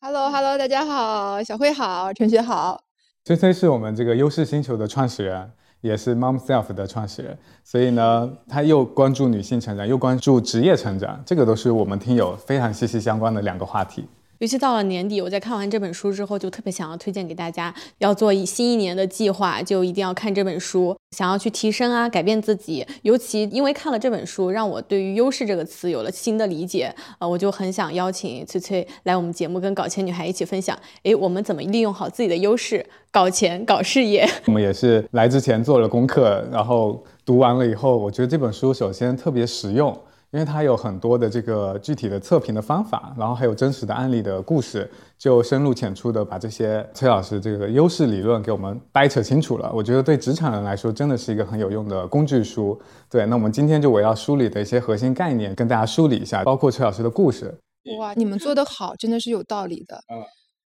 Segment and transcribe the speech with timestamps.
[0.00, 2.80] Hello，Hello，大家好，小慧好，陈雪好。
[3.24, 14.08] 崔崔是我们这个优势星球的创始人，也是 Mom Self 的创始人，所以呢，他又关注女性成长，又关注职业成长，这个都是我们听友非常息息相关的两个话题。
[14.38, 20.96] 尤其到了年底，我在看完这本书之后，就特别想要推荐给大家，要做一新一年的计划，就一定要看这本书。
[21.16, 26.94] 想要去提升啊，改变自己，尤其因为看了这本书，让我对于优势这个词有了新的理解。
[27.18, 30.78] 呃，我就很想邀请翠翠来我们节目，跟搞钱女孩一起分享。
[31.02, 34.28] 哎，我们怎么利用好自己的优势，搞钱、搞事业？
[34.46, 39.98] 我们也是来之前做了功课，然后读完了以后，我觉得这本书首先特别实用。
[40.30, 49.72] 因为它有很多的这个具体的测评的方法，然后还有真实的案例的故事，就深入浅出的把这些崔老师这个优势理论给我们掰扯清楚了。
[49.74, 52.78] 我觉得对职场人来说，真的是一个很有用的工具书。
[53.10, 57.58] 对，那我们今天就围绕书里的一些核心概念跟大家梳理一下，包括崔老师的故事。
[57.98, 59.96] 哇，你们做得好，真的是有道理的。
[60.12, 60.22] 嗯，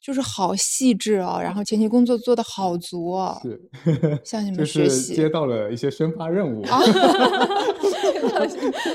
[0.06, 3.36] 就是好细致哦，然后前期工作做的好足哦。
[3.42, 3.61] 是，
[4.22, 5.17] 向你们学习。
[5.17, 6.64] 接到了一些宣发任务。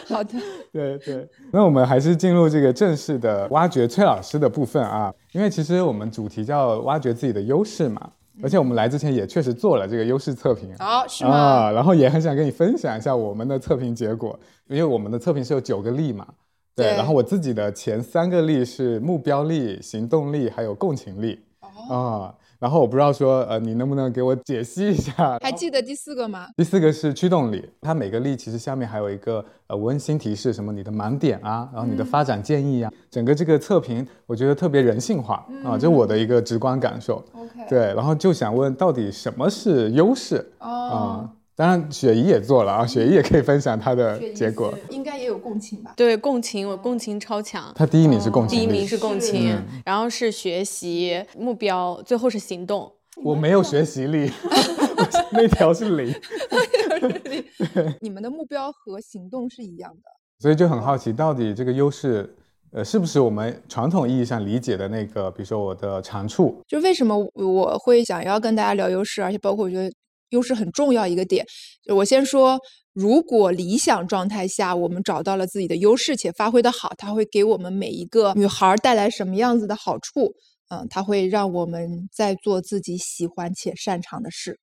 [0.07, 0.39] 好的，
[0.71, 8.09] 对对，那我们还是进入这个正式的挖掘崔老师的部分啊，因为其实我们主题叫挖掘自己的优势嘛，
[8.41, 11.31] 而且我们来之前也确实做了这个优势测评，好是吗？
[11.31, 16.25] 啊，然后也很想跟你分享一下我们的测评结果，因为我们的测评是有九个力嘛，
[16.75, 21.39] 对，然后我自己的前三个力是目标力、行动力还有共情力，
[21.89, 22.33] 啊。
[22.59, 25.35] 然后我不知道说，呃，你能不能给我解析一下？
[25.41, 26.47] 还记得第四个吗？
[26.55, 37.15] 第四个是驱动力，它每个力其实下面还有一个呃温馨提示，什么你的盲点啊，然后你的发展建议啊，整个这个测评我觉得特别人性化啊，这我的一个直观感受。
[37.33, 37.67] OK。
[37.67, 41.27] 对，然后就想问，到底什么是优势啊？
[41.61, 44.73] 当然，雪姨也做了啊，雪姨也可以分享她的结果。
[44.89, 45.93] 应该也有共情吧？
[45.95, 47.71] 对，共情，我共情超强。
[47.75, 52.91] 她第一名是共情，第一名是共情，然后是学习目标，最后是行动。
[53.23, 54.31] 我没有学习力，
[55.31, 56.11] 那条是零。
[57.99, 60.09] 你们的目标和行动是一样的，
[60.41, 62.35] 所以就很好奇，到底这个优势，
[62.71, 65.29] 呃，是不是我们传统意义上理解的那个？
[65.29, 69.93] 比如说我的长处，就为什么我会想要跟大家聊优势，而且包括我觉得。
[70.31, 71.45] 优势很重要一个点，
[71.95, 72.59] 我先说，
[72.93, 80.33] 如果理想状态下我们找到了自己的优势且发挥的好，它会给我们每一个女孩带来什么样子的好处？
[80.69, 84.59] 嗯，它会让我们在做自己喜欢且擅长的事。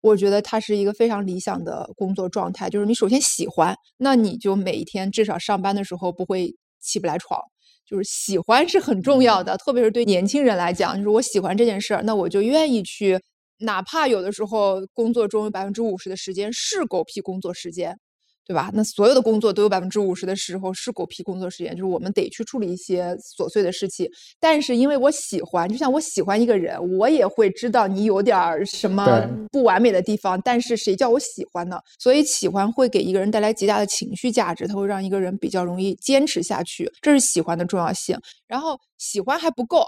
[0.00, 7.40] 我觉得它是一个非常理想的工作状态，就是你首先喜欢，那你就每一天至少上班的时候不会起不来床。
[7.84, 13.18] 就是喜欢是很重要的，特别是对年轻人来讲，就是我喜欢这件事儿，那我就愿意去。
[13.58, 17.98] 哪怕有的时候工作中有百分之五十的时间是狗屁工作时间，
[18.46, 18.70] 对吧？
[18.72, 24.08] 那所有的工作都有百分之五十的时候是狗屁工作时间，就是我们得去处理一些琐碎的事情。
[24.40, 30.40] 但是因为我喜欢，就像我喜欢一个人，我也会知道你有点什么不完美的地方。
[30.42, 31.78] 但是谁叫我喜欢呢？
[31.98, 36.90] 所以喜欢会给一个人带来极大的情绪价值，它会让一个人比较容易坚持下去。
[37.02, 38.18] 这是喜欢的重要性。
[38.46, 39.84] 然后喜欢还不够，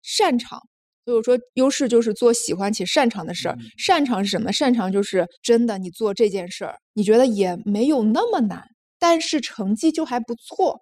[0.00, 0.62] 擅长。
[1.04, 3.56] 所以我说，优势就是做喜欢且擅长的事儿。
[3.78, 4.52] 擅长是什么？
[4.52, 8.62] 擅长就是真的，你做这件事儿，你觉得也没有那么难，
[8.98, 10.78] 但是成绩就还不错。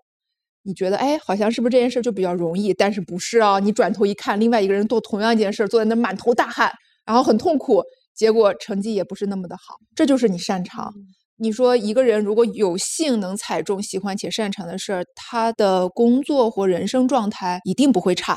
[0.65, 2.75] 你觉得，哎，好像是不是这件事儿就比较容易？
[2.75, 3.59] 但是不是啊？
[3.59, 6.71] 你转头一看，另外一个人做同样一件事儿，坐在那满头大汗，
[7.07, 7.83] 然后很痛苦，
[8.15, 9.77] 结果成绩也不是那么的好。
[9.95, 10.93] 这就是你擅长。
[11.37, 18.37] 你说一个人如果有幸能踩中喜欢且擅长的事儿，他的工作或人生状态一定不会差。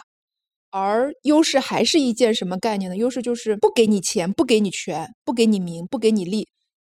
[0.72, 2.98] 而优势还是一件什么概念呢？
[2.98, 6.48] 优势就是不给你钱，不给你权，不给你名，不给你利，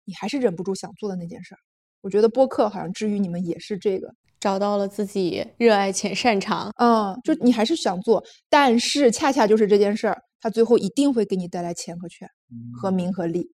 [0.05, 1.57] 你还是忍不住想做的那件事儿。
[2.01, 6.71] 我觉得播客好像治愈你们也是这个，找到了自己热爱且擅长。
[6.77, 12.27] 嗯，就你还是想做，但是恰恰就是这件事儿，它最后一定会给你带来钱和权，
[12.81, 13.49] 和名和利。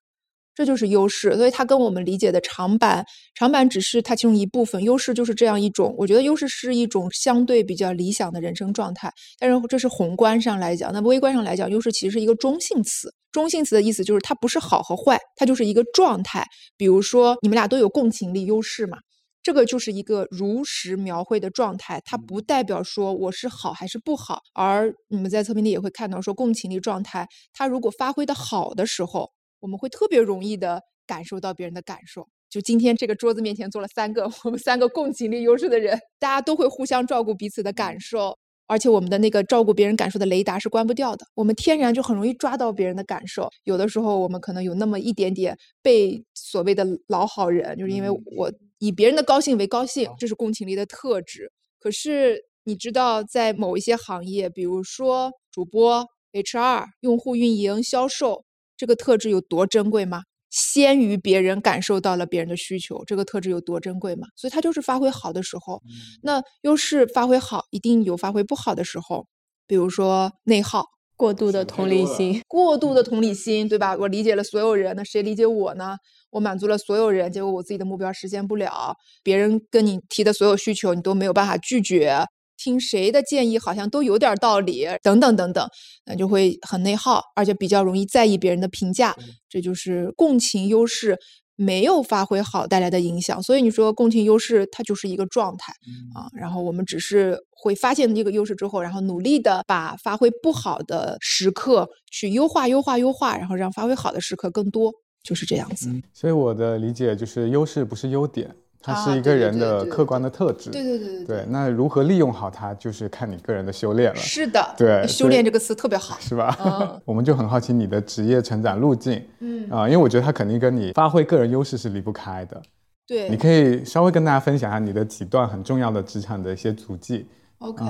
[0.56, 4.82] 这就是优势，所以它跟我们理解的长板，长板只是它其中一部分。
[4.82, 9.12] 优势就是这样一种，我觉得优势是一种相对比较理想的人生状态。
[9.38, 13.14] 但是这是宏观上来讲，那微观上来讲，优势其实是一个中性词。
[13.34, 16.48] 中性词的意思就是它不是好和坏，它就是一个状态。
[16.78, 18.98] 比如说你们俩都有共情力优势嘛，
[19.44, 24.40] 这个就是一个如实描绘的状态，它不代表说我是好还是不好。
[24.54, 29.32] 而你们在测评里也会看到，说共情力状态，它如果发挥的好的时候。
[29.66, 32.28] 我们会特别容易的感受到别人的感受。
[32.52, 41.26] 就今天这个桌子面前坐了三个我们三个共情力优势的人，大家都会互相照顾彼此的感受，而且我们的那个照顾别人感受的雷达是关不掉的。
[41.34, 43.50] 我们天然就很容易抓到别人的感受。
[43.64, 51.52] 有的时候我们可能有那么一点点被所谓的老好人，就是因为我以别人的高兴为高兴，这是共情力的特质。
[51.80, 58.44] 可是你知道，在某一些行业，比如说主播、HR、用户运营、销售，
[58.78, 60.24] 这个特质有多珍贵吗？
[60.50, 64.28] 先于别人感受到了别人的需求，这个特质有多珍贵吗？
[64.36, 65.82] 所以它就是发挥好的时候。
[66.24, 69.28] 那优势发挥好，一定有发挥不好的时候，
[69.68, 70.86] 比如说内耗。
[71.18, 73.96] 过度的同理心，过度的同理心，对吧？
[73.96, 75.96] 我理解了所有人，那谁理解我呢？
[76.32, 78.94] 我满足了所有人，结果我自己的目标实现不了，
[79.24, 82.26] 别人跟你提的所有需求，你都没有办法拒绝。
[82.58, 85.68] 听谁的建议好像都有点道理，等等等等，
[86.06, 89.16] 那就会很内耗，而且比较容易在意别人的评价，
[89.50, 91.18] 这就是共情优势。
[91.58, 95.72] 没有发挥好带来的影响，所以你说共情优势它就是一个状态
[96.14, 96.28] 啊。
[96.34, 104.92] 然后我们只是会发现这个优势之后，然后努力的把发挥不好的时刻去优化、优化、优化，然后让发挥好的时刻更多，
[105.24, 105.90] 就是这样子。
[106.12, 108.54] 所以我的理解就是优势不是优点。
[108.86, 111.46] 它是一个人的客观的特质，对对对对对。
[111.50, 114.16] 那如何利用好它，就是看你个人的修炼了。
[114.16, 116.56] 是的，对，修炼这个词特别好，是吧？
[117.04, 122.62] 我们就很好奇你的职业成长路径，嗯啊，因为我觉得它肯定跟你发挥个人优势是离不开的。
[123.08, 127.26] 对，你可以稍微跟大家分享一下你的几段很重要的职场的一些足迹。
[127.60, 127.84] OK，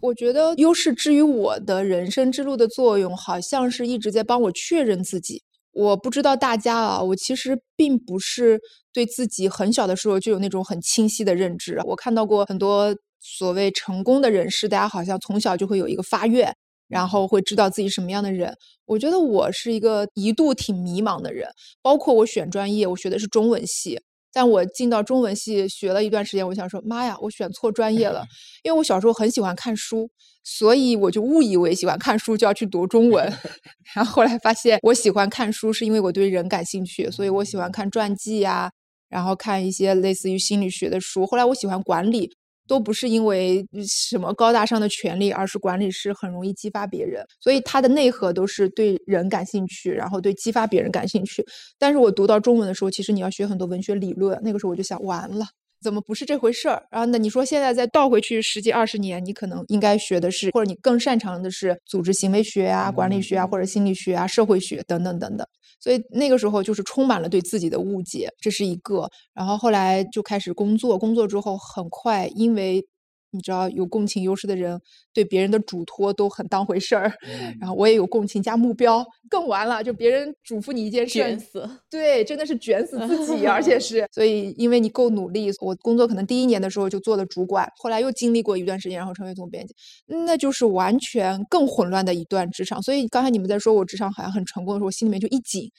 [0.00, 5.42] 我觉得优势之于我的人生之路的作用，好像是一直在帮我确认自己。
[5.72, 8.60] 我不知道大家啊，我其实并不是
[8.92, 11.80] 对自己很小的时候就有那种很清晰的认知。
[11.86, 16.54] 我看到过很多所谓成功的人士，大家好像从小就会有一个发愿，
[16.88, 18.54] 然后会知道自己什么样的人。
[18.84, 21.48] 我觉得我是一个一度挺迷茫的人，
[21.80, 24.00] 包括我选专业，我学的是中文系。
[24.32, 28.24] 但我进到中文系学了一段时间，我想说妈呀，我选错专业了。
[28.64, 30.08] 因为我小时候很喜欢看书，
[30.42, 33.24] 所以我就误以为喜欢看书就要去读中文。
[33.94, 38.70] 然后后来发现，我喜欢看书是因为我对人感兴趣，所以我喜欢看传记呀，
[39.08, 41.26] 然后看一些类似于心理学的书。
[41.26, 42.32] 后来我喜欢管理。
[42.72, 51.44] 都不是因为什么高大上的权利，而是管理师很容易激发别人，所以它的内核都是对人感兴趣，然后对激发别人感兴趣。
[51.78, 55.44] 但是我读到中文的时候，其实你要学很多文学理论，那个时候我就想，完了。
[55.82, 56.82] 怎么不是这回事儿？
[56.90, 65.46] 然后那你说现在再倒回去十几二十年，你可能应该学的是，或者你更擅长的是组织行为学啊、管理学啊，或者心理学啊、社会学等等等等。
[65.82, 69.10] 所以那个时候就是充满了对自己的误解，这是一个。
[69.34, 72.86] 然后后来就开始工作，工作之后很快因为。
[73.32, 74.78] 你知道有共情优势的人
[75.12, 77.12] 对别人的嘱托都很当回事儿，
[77.58, 89.74] 然后我也有共情加目标，更完了，就别人嘱咐你一件事，卷死，对，真的是卷死自己，而且 是，所以因为你够努力，我工作可能第一年的时候就做了主管，后来又经历过一段时间，然后成为总编辑，
[90.06, 92.82] 那就是完全更混乱的一段职场。
[92.82, 95.70] 所以刚才你们在说我职场好像很成功的时候，我心里面就一紧，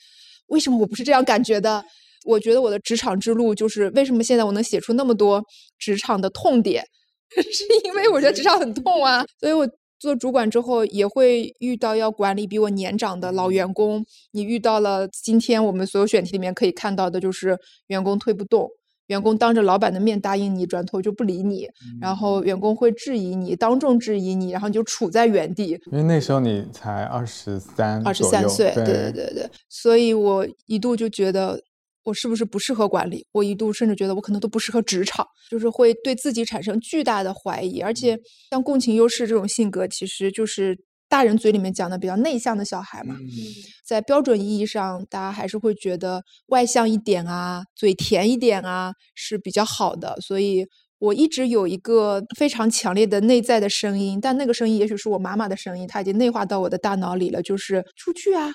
[0.48, 1.84] 为什么我不是这样感觉的？
[2.26, 5.44] 我觉得我的职场之路就是为什么现在我能写出那么多
[5.78, 6.82] 职场的痛点。
[7.36, 9.68] 是因为我觉得职场很痛啊，所以我
[9.98, 14.04] 做主管之后也会遇到要管理比我年长的老员工。
[14.32, 18.68] 你遇到了今天我们所有选题里面可以看到的，就是员工推不动，
[19.06, 21.68] 员工当着老板的面答应你，转头就不理你，
[22.00, 25.70] 然后员工会质疑你，当众质疑你，然后你就处在原地。
[25.90, 31.60] 因为那时候你才二十三，二十三岁，对对对对，所以我一度就觉得。
[32.04, 33.26] 我是不是不适合管理？
[33.32, 37.80] 我一度甚至觉得我可能都不适合职场，就是会对自己产生巨大的怀疑。
[37.80, 38.18] 而且
[38.50, 40.78] 像共情优势这种性格，其实就是
[41.08, 43.16] 大人嘴里面讲的比较内向的小孩嘛。
[43.86, 50.16] 在标准意义上，大家还是会觉得外向一点啊，嘴甜一点啊是比较好的。
[50.20, 50.66] 所以
[50.98, 58.52] 我一直有一个非常强烈的内在的声音，但那个声音也许是我妈妈的声音，她已经内化到我的大脑里了，就是出去啊，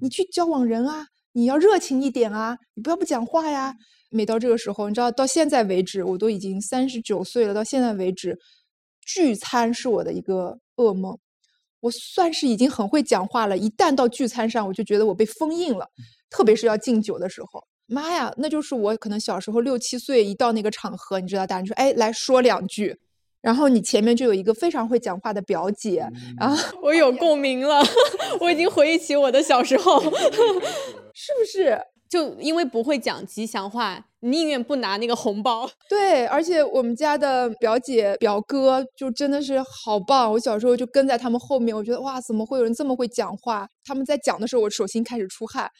[0.00, 1.06] 你去交往人啊。
[1.32, 2.58] 你要热情一点啊！
[2.74, 3.74] 你不要不讲话呀！
[4.10, 7.54] 每到这个时候，你知道，到现在为止，我都已经三十九岁了。
[7.54, 8.38] 到现在为止，
[9.06, 11.18] 聚餐是我的一个噩梦。
[11.80, 15.88] 我算是已经很会讲话了，一旦到聚餐上，我就觉得我被封印了。
[16.30, 22.98] 特别是要敬酒的时候，妈呀，那就是我可能小时候六七岁一到那个场合，你知道，大人说：“哎，来说两句。”
[23.42, 26.06] 然后你前面就有一个非常会讲话的表姐，
[26.38, 27.82] 然后 我有共鸣了，
[28.40, 30.00] 我已经回忆起我的小时候，
[31.12, 31.78] 是不是？
[32.08, 35.66] 就因为不会讲吉祥话，宁愿不拿那个红包。
[35.88, 43.66] 对，而且我们家的表姐表哥就真的是好棒，我小时候就跟在他们后面，我觉得哇，怎么会有人这么会讲话？
[43.82, 45.70] 他们在讲的时候，我手心开始出汗。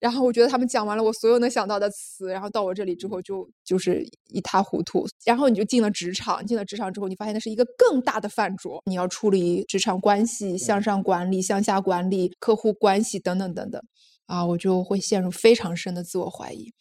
[0.00, 5.06] 然后我觉得他们讲完了我所有能想到的词，然后到我这里之后就就是一塌糊涂。
[5.26, 13.80] 然后你就进了职场，进了职场之后，你发现那是一个更大的饭桌，你要处理职场关系、向上管理、向下管理、客户关系等等等等。
[14.24, 16.72] 啊，我就会陷入非常深的自我怀疑。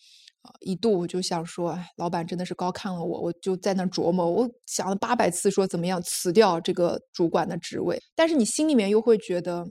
[0.42, 9.68] 啊，一度我就想说，哎，老板真的是高看了我，我就在那琢磨，我想了八百次说怎么样辞掉这个主管的职位，但是你心里面又会觉得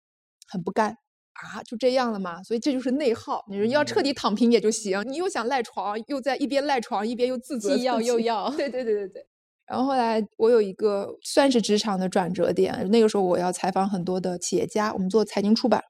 [0.46, 0.94] 很不甘
[1.32, 3.44] 啊，就这样了嘛，所以这就是内耗。
[3.48, 9.26] 你说要彻底躺平也就行，你又想赖床，又在一边赖床一边又自责，既要又要，对对对对对。
[9.66, 15.82] 然后后来我有一个算是职场的转折点，那个时候我要采访很多的企业家，我们做财经出版。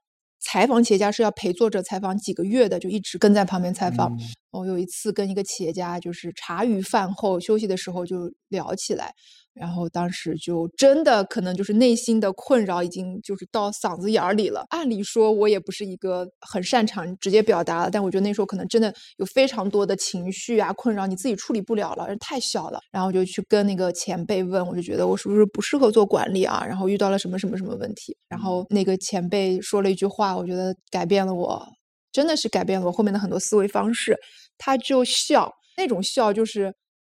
[0.43, 4.17] 采访企业家是要陪作者采访几个月的，就一直跟在旁边采访。
[4.51, 9.13] 我有一次跟一个企业家，就是茶余饭后休息的时候就聊起来。
[9.53, 14.65] 然后当时就真的可能就是内心的困扰已经就是到嗓子眼儿里了。
[14.71, 22.79] 按理说我也不是一个很擅长直接表达，但我觉得那时候可能真的有非常多的情绪啊困扰，你自己处理不了了，太小了。
[22.93, 26.65] 然后我就去跟那个前辈问，我就觉得我是不是不适合做管理啊？
[26.65, 28.17] 然后遇到了什么什么什么问题？
[28.29, 31.67] 然后那个前辈说了一句话，我觉得改变了我，
[32.13, 34.17] 真的是改变了我后面的很多思维方式。
[34.59, 36.75] 他就笑，那种笑就是。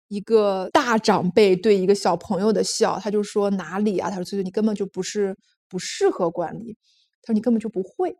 [0.08, 4.10] 一个大长辈对一个小朋友的笑，他就说哪里啊？
[4.10, 5.36] 他说：“翠翠，你根本就不是
[5.66, 6.76] 不适合管理。”
[7.22, 8.10] 他说：“你根本就不会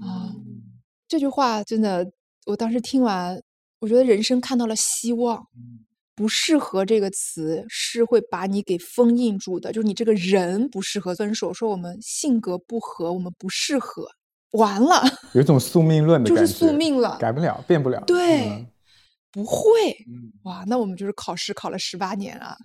[0.00, 0.32] 啊！”
[1.08, 2.10] 这句话真的，
[2.46, 3.38] 我当时听完，
[3.80, 5.44] 我觉得人生看到了希望。
[6.14, 11.52] 不适合这个词是会把你给封印住的，就是你这个人不适合分手。
[11.52, 14.06] 说我们性格不合，我们不适合，
[14.52, 15.02] 完了，
[15.34, 18.02] 有一种宿命论的感觉，就是宿命了，改不了，变不了。
[18.06, 18.66] 对。
[19.32, 19.70] 不会，
[20.42, 22.56] 哇，那我们就是考试考了十八年啊，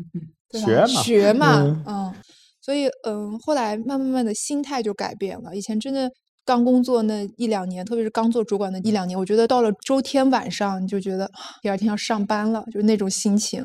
[0.51, 2.11] 学嘛，学嘛，嗯，
[2.59, 5.55] 所以嗯，后来慢慢慢的心态就改变了。
[5.55, 6.09] 以前真的
[6.43, 11.29] 刚工作那一两年，特别是刚做主管的一两年，我觉得到了周天晚上，你就觉得
[11.61, 13.63] 第二天要上班了，就是那种心情。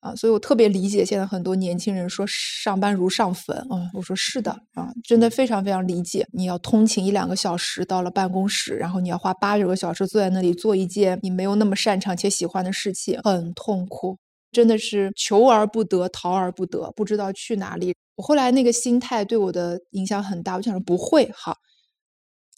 [0.00, 3.56] 啊，所以我特别理解现在很多年轻人说上班如上坟。
[3.70, 6.26] 嗯，我说是的啊，真的非常非常理解。
[6.32, 14.16] 你要通勤一两个小时到了办公室，然后你要花八九个小时坐在那里做一件你没有那么擅长且喜欢的事情，很痛苦，
[14.50, 17.94] 真的是求而不得，逃而不得，不知道去哪里。
[18.16, 21.54] 我后来那个心态对我的影响很大，我想说不会好。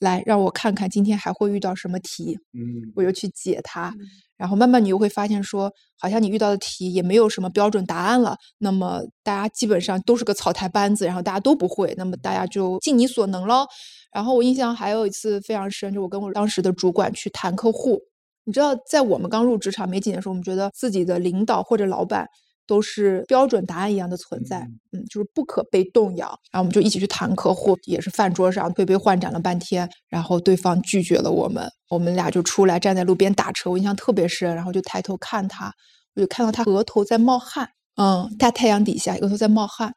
[0.00, 3.94] 来让我看看今天还会遇到什么题，嗯，我又去解它，
[4.36, 8.36] 然后慢慢你又会发现说，好像你遇到的题也没有什么标准答案了。
[8.58, 13.66] 那么大家基本上都是个草台班子，然后大家都不会，那么大家就尽你所能喽。
[14.12, 18.00] 然后我印象还有一次非常深，就我跟我当时的主管去谈客户，
[18.44, 22.26] 你知道，在我们刚入职场没几年的时候，我们觉得自己的领导或者老板。
[22.66, 24.60] 都是标准答案一样的存在，
[24.92, 26.26] 嗯，就是不可被动摇。
[26.50, 34.54] 然后我们就一起去谈客户，也是饭桌上推杯换盏了半天，然后对方拒绝了我们，我们俩就出来站在路边打车，我印象特别深。
[34.54, 35.72] 然后就抬头看他，
[36.14, 39.92] 我就看到他额头在冒汗，嗯，大太阳底下额头在冒汗，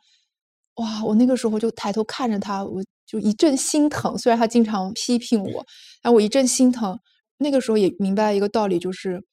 [0.76, 1.04] 哇！
[1.06, 4.18] 我那个时候就抬头看着他，我就一阵心疼。
[4.18, 5.66] 虽然他经常批评我，
[6.02, 6.98] 但我一阵心疼。
[7.38, 9.24] 那个时候也明白一个道理，就是。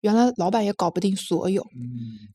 [0.00, 1.60] 原来老板也搞不定所有，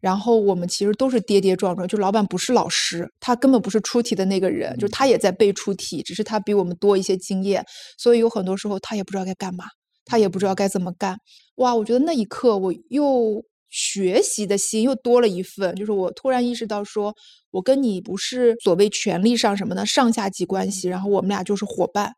[0.02, 1.88] 然后我们其实都是跌跌撞撞。
[1.88, 7.64] 就老板不是老师，他根本不是出题的那个人，就他也在背出题，只是他比我们多一些经验，
[7.98, 9.64] 所以有很多时候他也不知道该干嘛，
[10.04, 11.16] 他也不知道该怎么干。
[11.56, 17.16] 哇，我觉得那一刻我又学习的心又多了一份，就是我突然意识到，说
[17.52, 22.12] 我跟你不是所谓权力上什么的上下级关系，然后我们俩就是伙伴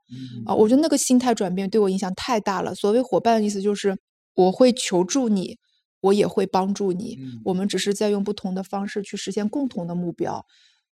[0.47, 0.55] 啊。
[0.55, 2.73] 我觉得那个心态转变对我影响太大了。
[2.73, 3.95] 所谓伙伴的意思就是。
[4.35, 5.57] 我会求助你，
[6.01, 7.17] 我也会帮助你。
[7.45, 10.45] 我们只是在用不同的方式去实现共同的目标。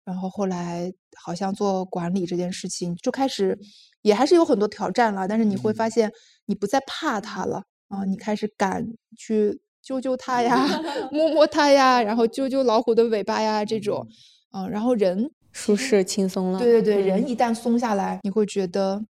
[0.06, 3.58] 然后后来好像做管理这件事情就开始，
[4.02, 5.28] 也还是有很多挑战了。
[5.28, 6.12] 但是你会发现，
[6.46, 8.04] 你不再怕它了啊！
[8.06, 10.68] 你开始敢去揪揪它呀，
[11.12, 14.08] 摸摸它呀，然后揪揪老虎的尾巴呀，这种。
[14.52, 16.60] 嗯，然后人舒适轻松了。
[16.60, 19.06] 对对对，人一旦松下来，你会觉得。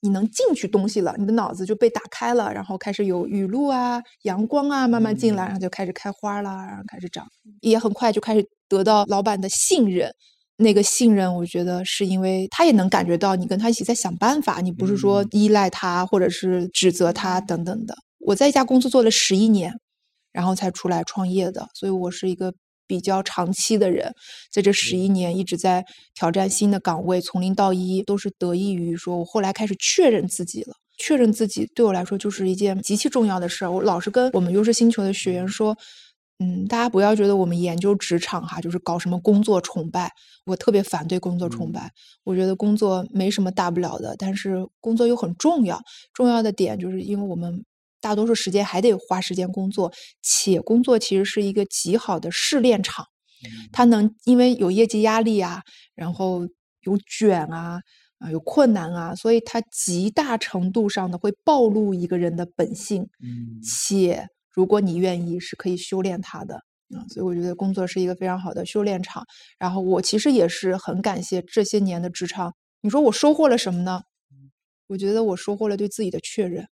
[0.00, 7.26] 你能进去东西了，你的脑子就被打开了，然后开始有雨露啊、阳光啊慢慢进来，然后就开始开花了，然后开始长，
[7.60, 10.12] 也很快就开始得到老板的信任。
[10.56, 17.94] 那个信任，我觉得是因为他也能感觉到你跟他一起在想办法，你不是说依赖他或者是指责他等等的。
[18.18, 19.72] 我在一家公司做了十一年，
[20.32, 22.52] 然后才出来创业的，所以我是一个。
[22.88, 24.12] 比较长期的人，
[24.50, 30.74] 在这十一年一直在挑战新的岗位，从零到一，都是得益于说，我后来开始确认自己了。
[31.00, 33.70] 确认自己对我来说就是一件极其重要的事儿。
[33.70, 35.76] 我老是跟我们优势星球的学员说，
[36.40, 40.10] 嗯，大家不要觉得我们研究职场哈，就是搞什么工作崇拜。
[40.46, 41.92] 我特别反对工作崇拜，
[42.24, 45.80] 我觉得工作没什么大不了的，但是工作又很重要。
[46.12, 47.64] 重要的点就是因为我们。
[48.00, 53.04] 大多数时间还得花时间工作，且工作其实是一个极好的试炼场，
[53.72, 55.62] 它能因为有业绩压力啊，
[55.94, 56.46] 然后
[56.82, 57.80] 有卷啊，
[58.18, 66.54] 啊，有困难啊，所以它极大程度上的会暴露一个人的本性，嗯且如果你愿意，是可以修炼他的
[66.96, 67.06] 啊。
[67.08, 69.24] 所以我觉得工作是一个非常好的修炼场。
[69.58, 72.54] 然后我其实也是很感谢这些年的职场。
[72.80, 74.02] 你说我收获了什么呢？
[74.88, 76.66] 我觉得我收获了对自己的确认。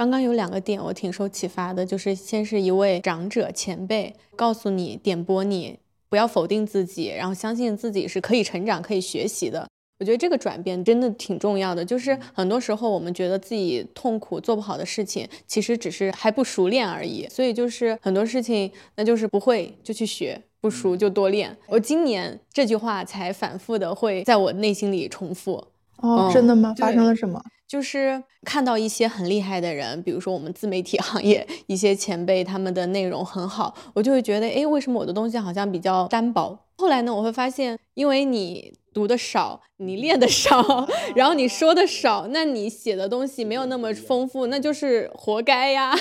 [0.00, 5.78] 刚刚有两个点我挺受启发的，就是先是一位长者前辈告诉你、点拨你
[6.08, 9.68] 不要否定自己，然后相信自己是可以成长、可以学习的。
[9.98, 17.28] 我觉得这个转变真的挺重要的，就是很多时候我们觉得自己痛苦做不好的事情，其实只是还不熟练而已。
[17.28, 21.54] 所以就是很多事情，那就是不会就去学，不熟就多练。
[21.66, 25.66] 我今年这句话才反复的会在我内心里重复。
[26.02, 26.74] 哦，嗯真的吗？
[26.78, 27.42] 发生了什么？
[27.66, 36.58] 就是看到一些很厉害的人，比如说我们自媒体行业一些前辈，他们的内容很好，我就会觉得，哎，为什么我的东西好像比较单薄？
[36.76, 45.94] 后来呢，我会发现，因为你读的少，你练的少， 然后你说的少，那你写的东西没有那么丰富，那就是活该呀。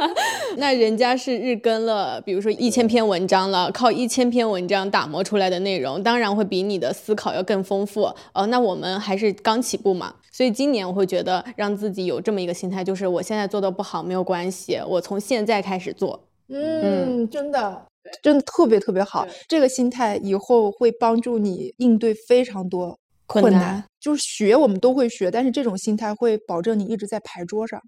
[0.56, 8.12] 那人家是日更了，比如说一千篇文章了，靠一千篇文章打磨出来的内容，当然会比你的思考要更丰富。
[8.32, 16.24] 呃，那我们还是刚起步嘛，所以今年我会觉得让自己有这么一个心态，就是我现在做的不好没有关系，我从现在开始做。
[16.50, 17.82] 嗯，真的，
[18.22, 19.26] 真的特别特别好。
[19.48, 27.80] 这个心态以后会帮助你应对非常多困困难就是学我们都会学，但是这种心态会保证你一直在牌桌上。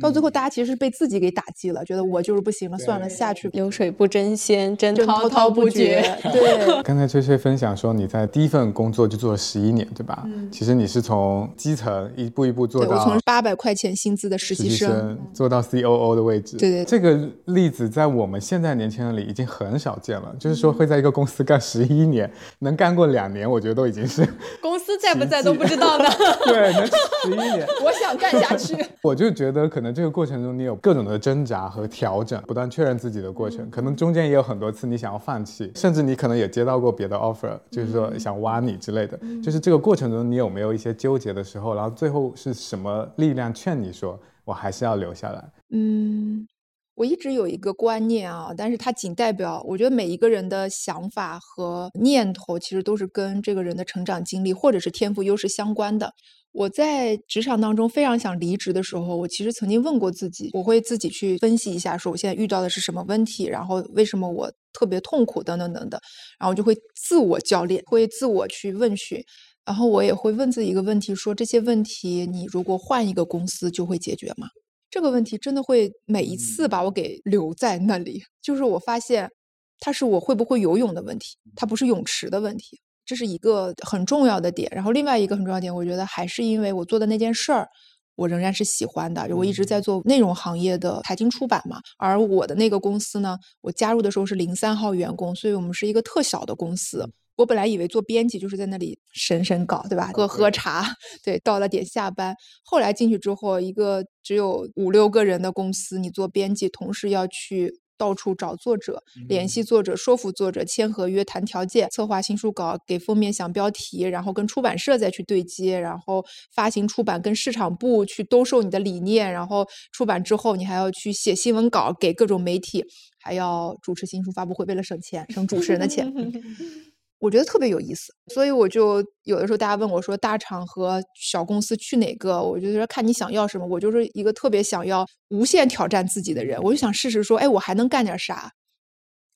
[0.00, 3.48] 到最后，大家其实是被自己给打击了，觉得我就是不行了，算了，下去。
[3.52, 6.02] 流水不争先，滔滔滔不绝。
[6.22, 10.22] 对，刚才崔崔分享说你在第一份工作就做了十一年，对吧？
[10.26, 16.56] 嗯其实你是从基层一步一步做对我到从八百块钱薪资的实实习生，习生做到 COO 的位置。
[16.56, 20.34] 对对对这个例子在我们现在年轻人里已经很少见了。
[20.38, 24.26] 就是说会在一个公司干十一年，能干过两年，我觉得都已经是
[24.60, 26.04] 公司在不在都不知道呢。
[26.46, 27.66] 对，能十一年。
[27.82, 28.76] 我想干下去。
[29.02, 33.70] 我就觉得可能这个过程中你有各种的挣扎和调整，不断确认自己的过程。
[33.70, 39.18] 可能中间也有很多次你想要放弃，甚至你可能也接到过别的 offer，就是说想挖你之类的。
[39.42, 41.74] 就是这个过程中你有没有一些纠结的时候？
[41.74, 45.44] 然后最后是什么力量劝你说我还是要留下来？
[45.70, 46.46] 嗯，
[46.94, 56.12] 我一直有一个观念啊，但是它仅代表，我觉得每一个人的想法和念头，其实都是跟这个人的成长经历或者是天赋优势相关的。
[56.52, 65.98] 我在职场当中非常想离职的时候，我其实曾经问过自己，我会自己去分析一下，说我现在遇到的是什么问题，然后为什么我特别痛苦，等等等等，
[66.38, 69.22] 然后我就会自我教练，会自我去问询，
[69.64, 74.48] 然后我也会问自己一个问题，说这些问题你如果换一个公司就会解决吗？
[74.90, 78.22] 这个问题真的会每一次把我给留在那里。
[78.42, 79.30] 就是我发现，
[79.78, 84.70] 它是我会不会游泳的问题，它不是泳池的问题，这是一个很重要的点。
[84.74, 87.68] 然后另外一个很重要的点，我觉得还是因为我做的那件事儿，
[88.14, 89.28] 我仍然是喜欢的。
[89.28, 97.08] 就我一直在做内容行业的财经出版嘛，而我的那个公司呢，我加入的时候是零三号员工，所以我们是一个特小的公司。
[97.36, 100.10] 我本来以为做编辑就是在那里审审稿，对吧？
[100.12, 100.84] 喝喝茶，
[101.24, 102.36] 对，到了点下班。
[102.62, 122.84] 后来进去之后，一个只有五六个人的公司，你做编辑，同时要去到处找作者，联系作者，说服作者，签合约、谈条件，策划新书稿，给封面想标题，然后跟出版社再去对接，然后发行出版跟市场部去兜售你的理念，然后出版之后你还要去写新闻稿给各种媒体，
[123.20, 126.12] 还要主持新书发布会，为了省钱，省主持人的钱。
[127.22, 132.42] 我觉得特别有意思，所以我就有的时候大家问我说，大厂和小公司去哪个？
[132.42, 133.64] 我就说看你想要什么。
[133.64, 138.50] 我就是一个特别想要无限挑战自己的人，我就想试试说，哎，我还能干点啥？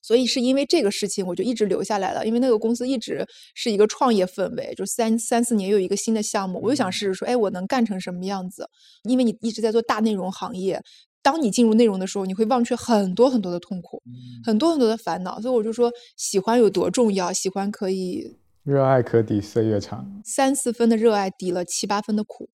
[0.03, 2.27] 所以是因为这个事情，我就一直留下来了。
[2.27, 8.69] 因为那个公司一直是一个创业氛围，就三三四年有一个新的项目，我就想试试说，哎，我能干成什么样子？
[9.05, 10.83] 因为你一直在做大内容行业，
[11.27, 14.01] 当你进入内容的时候，你会忘却很多很多的痛苦，
[14.45, 15.41] 很多很多的烦恼。
[15.41, 17.33] 所以我就说，喜欢有多重要？
[17.33, 20.07] 喜欢可以热爱可抵岁月长。
[20.25, 22.49] 三四分的热爱抵了七八分的苦。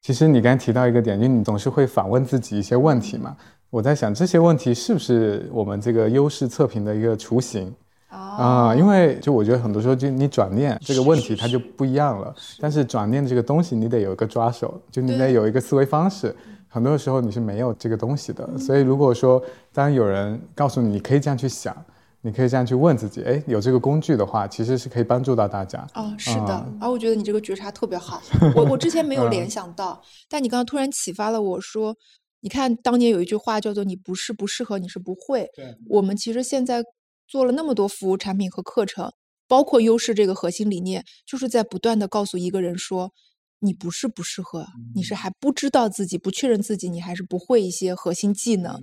[0.00, 3.36] 其实你刚才提到一个点，就你总是会反问自己一些问题嘛。
[3.70, 7.74] 我在想这些问题是不是我们这个优势测评的一个雏形
[8.08, 16.34] 啊、因为就我觉得很多时候就你转念这个问题它就不一样了，但是转念这个东西你得有一个抓手，就你得有一个思维方式。
[16.76, 21.74] 很多时候你是没有这个东西的，所以如果说当有人告诉你你可以这样去想，
[22.20, 25.86] 你可以这样去问自己，哎，有这个工具的话，其实是可以帮助到大家。
[25.94, 28.20] 哦，是的，啊而我觉得你这个觉察特别好，
[28.54, 31.96] 我我之前没有联想到，但你刚刚突然启发了我说，
[32.42, 35.48] 你看当年有一句话叫做“你不是不适合，你是不会”。
[35.56, 35.74] 对。
[35.88, 36.84] 我们其实现在
[37.26, 39.10] 做了那么多服务产品和课程，
[39.48, 43.12] 包括优势这个核心理念，就是在不断的告诉一个人说，
[43.60, 48.82] 你不是不适合，你是还不知道自己，不确认自己，你还是不会一些核心技能，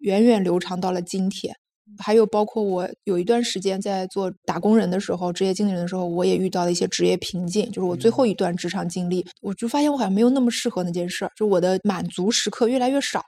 [0.00, 1.54] 源远流长到了今天。
[1.98, 7.66] 还有包括我有一段时间在做打工人的时候，职业经理人的时候，我也遇到了一些职业瓶颈。
[7.70, 13.22] 就是我最后一段职场经历，我就发现我好像没有那么适合那件事儿，就我的满足时刻越来越少。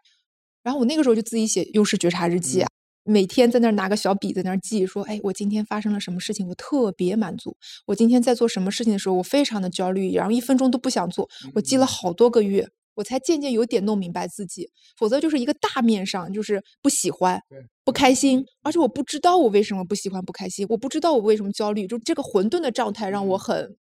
[0.62, 2.68] 然后我那个时候就自己写优势觉察日记啊，
[3.04, 7.56] 每天在那儿拿个小笔在那儿记，说，哎，我今天发生了什么事情，我特别满足。
[7.86, 11.28] 我今天在做什么事情的时候，我非常的焦虑，然后一分钟都不想做。
[11.54, 12.68] 我记了好多个月。
[12.96, 17.40] 我才渐渐有点弄明白自己，否则就是一个大面上就是不喜欢、
[17.84, 23.76] 不开心，而且我不知道我为什么不喜欢、不开心，我不知道我为什么焦虑，就这个混沌的状态让我很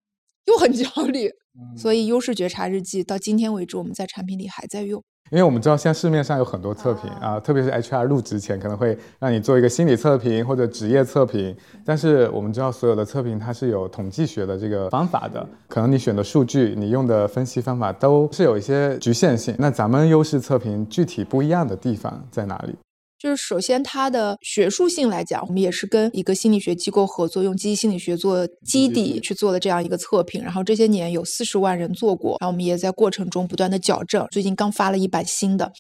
[0.45, 1.31] 又很 焦虑。
[1.75, 5.03] 所以优势觉察日记到今天为止，我们在产品里还在用。
[5.31, 19.55] 因为我们知道现在市面上有很多测评啊，特别是 HR 入职前可能会让你做一个心理测评或者职业测评，但是我们知道所有的测评它是有统计学的这个方法的，可能你选的数据、你用的分析方法都是有一些局限性。
[19.59, 22.75] 那咱们优势测评具体不一样的地方在哪里？
[23.19, 30.43] 就是首先，它的学术性来讲，我们也是跟一个心理学机构合作，用积极心理学做基底去做的这样一个测评。
[30.43, 34.25] 然后这些年有四十万人做过，然后我们也在过程中不断的矫正。
[34.31, 35.73] 最近刚发了一版新的，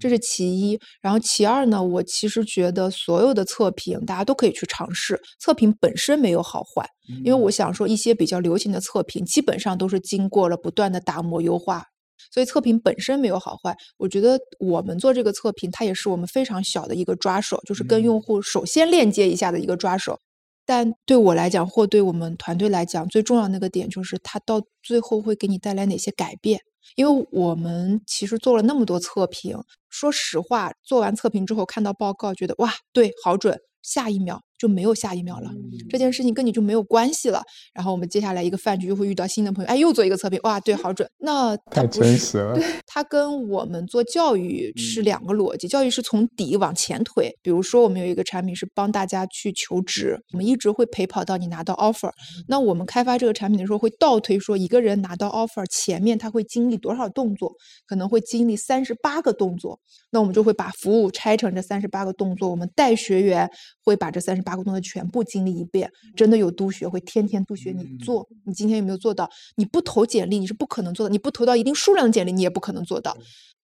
[0.00, 0.78] 这是其一。
[1.02, 5.20] 然后其二呢，我其实觉得所有的测评大家都可以去尝试。
[5.38, 6.88] 测评本身没有好坏，
[7.22, 11.84] 因为我想说一些比较流行的测评，基本上都是经过了不断的打磨优化。
[12.30, 20.18] 所以测评本身没有好坏，我觉得我们做这个测评，它也是我们非常小的一个抓手，就是跟用户首先链接一下的一个抓手。
[20.64, 26.60] 但对我来讲，或对我们团队来讲，最重要那个点就是它到最后会给你带来哪些改变。
[26.94, 34.40] 因为我们其实做了那么多测评，说实话，做完测评之后看到报告，觉得哇，对，好准，下一秒。
[34.58, 35.50] 就没有下一秒了，
[35.90, 37.42] 这件事情跟你就没有关系了。
[37.74, 41.08] 然后我们接下来一个饭局又会遇到新的朋友，哎，又做一个测评，哇，对，好准。
[41.18, 42.58] 那 太真实了。
[42.86, 47.30] 它跟我们做教育是两个逻辑，教育是从底往前推。
[47.42, 52.10] 比如说，我们有一个产品是帮大家去求职，我们一直会陪跑到你拿到 offer。
[52.48, 57.52] 那我们开发这个产品的时候会倒推，说一个人拿到 offer 前面他会经历多少动作，
[57.86, 59.78] 可能会经历三十八个动作。
[60.10, 63.50] 那我们就会把服务拆成这三十八个动作，我们带学员
[63.82, 65.90] 会把这三十八个动作全部经历一遍。
[66.14, 69.28] 真的有督学会天天督学你做，你今天有没有做到？
[69.56, 73.16] 你不投简历你是不可能做到，你不投到一定数量的简历你也不可能做到。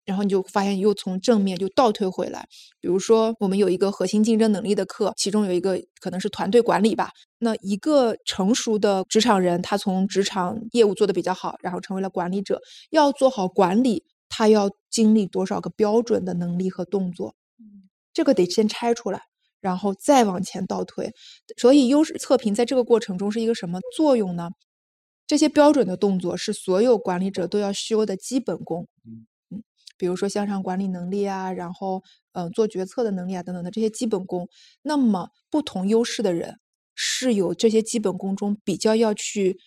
[0.04, 2.44] 然后你就发现又从正面就倒退回来。
[2.80, 7.10] 比如说我们有一个核心竞争能力的课，其中有一个可能是团队管理吧。
[7.38, 14.04] 那一个成熟的职场人，他从职场业务做得比较好，然后成为了管理者，要做好管理。
[14.34, 17.34] 他要经历多少个标准的能力和动作？
[18.14, 19.20] 这个得先拆出来，
[19.62, 21.10] 然后再往前倒推。
[21.56, 24.50] 所以优势测评在这个过程中是一个什么作用呢？
[25.26, 28.86] 这些标准的动作是所有管理者都要修的基本功。
[29.06, 29.62] 嗯嗯，
[29.96, 34.46] 比如说向上管理能力啊，然后嗯做决策的能力啊等等的这些基本功。
[34.82, 36.58] 那么不同优势的人
[36.94, 39.58] 是有这些基本功中比较要去。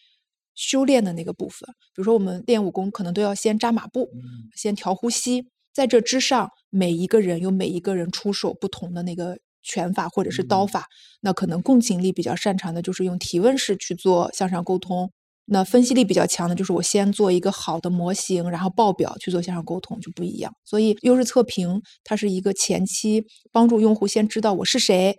[0.57, 4.09] 修炼的那个部分，比如说我们练武功，可能都要先扎马步，
[4.55, 5.49] 先调呼吸。
[5.73, 10.85] 在这之上，每一个人有每一个人出手不同的那个拳法或者是刀法。
[11.21, 15.07] 那可能共情力比较擅长的，就是用提问式去做向上沟通；
[15.45, 20.53] 那分析力比较强的，就是我先做一个好的模型，然后报表去做向上沟通，就不一样。
[20.63, 25.15] 所以优势测评，它是一个前期帮助用户先知道我是谁。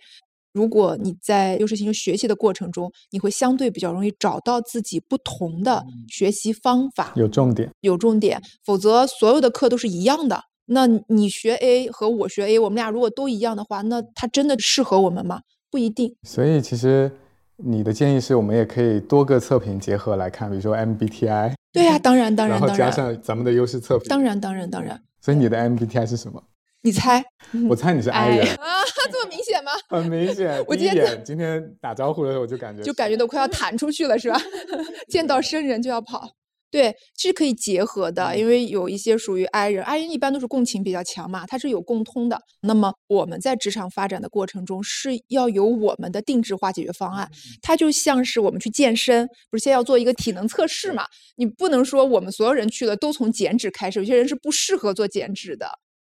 [0.53, 8.41] 如果你在优势型学习的过程中，你会相对比较容易找到自己不同的学习方法，有重点，有重点。
[8.65, 10.41] 否则，所有的课都是一样的。
[10.67, 15.41] 那你学 A 和我学 A，我们俩如果都一样的话，那它真的适合我们吗？
[15.71, 16.15] 不一定。
[16.23, 17.11] 所以，其实
[17.57, 21.55] 你的建议是我们也可以多个测评结合来看，比如说 MBTI。
[21.73, 24.09] 对呀，当然，当然，然后加上咱们的优势测评。
[24.09, 25.01] 当然，当然，当然。
[25.21, 26.43] 所以你的 MBTI 是什么？
[26.83, 27.25] 你猜？
[27.69, 29.73] 我猜你是 I 人啊， 这么明显吗？
[29.89, 30.65] 很明显。
[30.69, 34.41] 我今天今天打招呼的时候，我就感觉就感觉都快要弹出去了，是吧？
[35.09, 36.31] 见到生人就要跑。
[36.77, 42.39] 对，是可以结合的，因为有一些属于 I 人，I 人一般都是共情比较强嘛，它是有共通的。
[42.61, 47.31] 那么我们在职场发展的过程中，是要有我们的定制化解决方案。
[47.63, 51.07] 它就像是我们去健身，不是先要做一个体能测试嘛？
[51.37, 55.67] 你不能说我们所有人去了都从减脂开始，有些人是不适合做减脂的。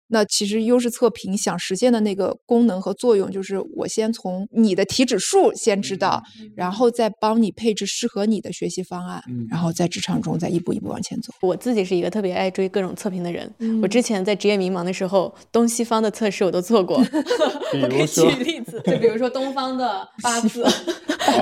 [0.09, 6.21] 那其实优势测评想实现的那个功能和作用，就是我先从你的体指数先知道，
[6.55, 11.31] 然后再帮你配置适合你的学习方案，然后在职场中再一步一步往前走。
[11.41, 17.01] 我自己是一个特别爱追各种测评的人，嗯我之前在职业迷茫的时候，东西方的测试我都做过。
[17.71, 20.65] 比我可以如举例子， 就比如说东方的 八字、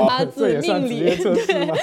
[0.07, 1.75] 八字命理职业，测试吗？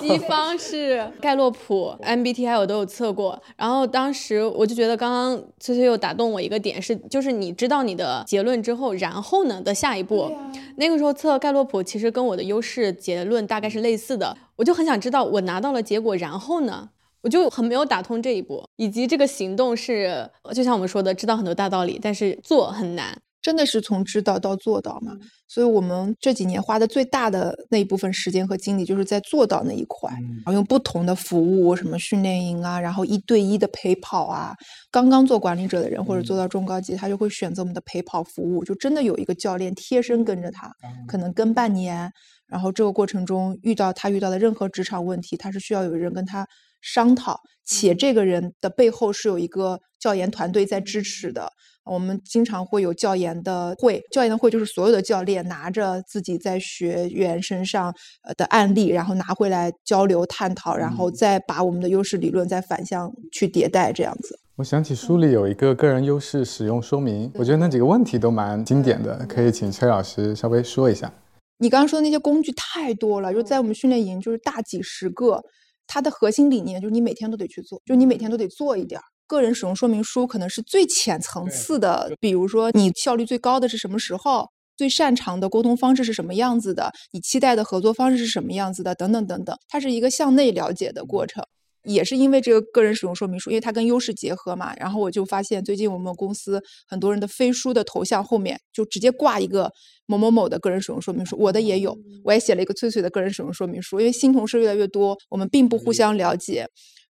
[0.00, 10.30] 西方是盖洛普、MBTI 我都有测过，然后当时我就觉得刚刚崔崔又打动我一个点是，就是你知道你的结论之后，然后呢的下一步，
[10.76, 16.90] 那个时候测盖洛普其实跟我的优势结论大概是类似的，我就很想知道我拿到了结果，然后呢？
[17.20, 23.18] 我就很没有打通这一步，以及这个行动是，就像我们说的，知道很多大道理，但是做很难。
[23.40, 25.12] 真的是从知道到做到嘛？
[25.46, 34.54] 所以我们这几年花的最大的那一部分时间和精力，就是在做到那一块，然后用不同的服务，什么训练营啊，然后一对一的陪跑啊。
[34.90, 40.70] 刚刚做管理者的人或者做到中高级，他就会选择我们的陪跑服务，就真的有一个教练贴身跟着他，
[41.06, 42.10] 可能跟半年。
[42.46, 46.46] 然后这个过程中遇到他遇到的任何职场问题，他是需要有人跟他
[46.82, 51.52] 商讨，且这个人的背后是有一个教研团队在支持的。
[51.88, 64.38] 我们经常会有教研的会，教研的会就是所有的教练拿着自己在学员身上呃的案例，然后拿回来交流探讨，然后再把我们的优势理论再反向去迭代，这样子。
[64.56, 71.12] 我想起书里有一个个人优势使用说明，我觉得那几个问题都蛮经典的，可以请崔老师稍微说一下。
[71.58, 75.40] 你刚刚说的那些工具太多了，就在我们训练营就是大几十个，
[75.86, 79.04] 它的核心理念就是你每天都得去做，就你每天都得做一点儿。
[79.28, 91.44] 个人使用说明书可能是最浅层次的，比如说你效率最高的是什么时候，最擅长的沟通方式是什么样子的，你期待的合作方式是什么样子的，等等等等，它是一个向内了解的过程。
[91.84, 99.70] 也是因为这个个人使用说明书，因为它跟优势结合嘛，然后我就发现最近我们公司很多人的飞书的头像后面就直接挂一个
[100.06, 106.66] 某某某的个人使用说明书，我的也有，我也写了一个翠翠的个人使用说明书，因为新同事越来越多，我们并不互相了解。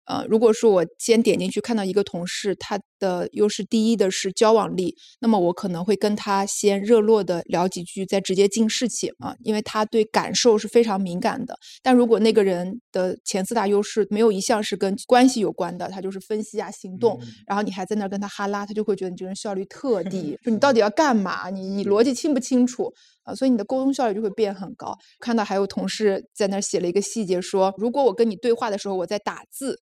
[0.08, 11.58] 呃，如果说我先点进去看到一个同事，他的优势第一的是交往力，那么我可能会跟他先热络的聊几句，再直接进事情啊，因为他对感受是非常敏感的。
[11.84, 21.50] 但如果那个人的前四大优势没有一项是跟关系有关的，他就是分析啊、行动，然后你还在那儿跟他哈拉，他就会觉得你这个人效率特 低，就你到底要干嘛？
[21.50, 22.90] 你你逻辑清不清楚
[23.24, 23.36] 啊？
[23.36, 24.98] 所以你的沟通效率就会变很高。
[25.20, 29.82] 看到还有同事在那儿写了一个细节说，如果我跟你对话的时候我在打字。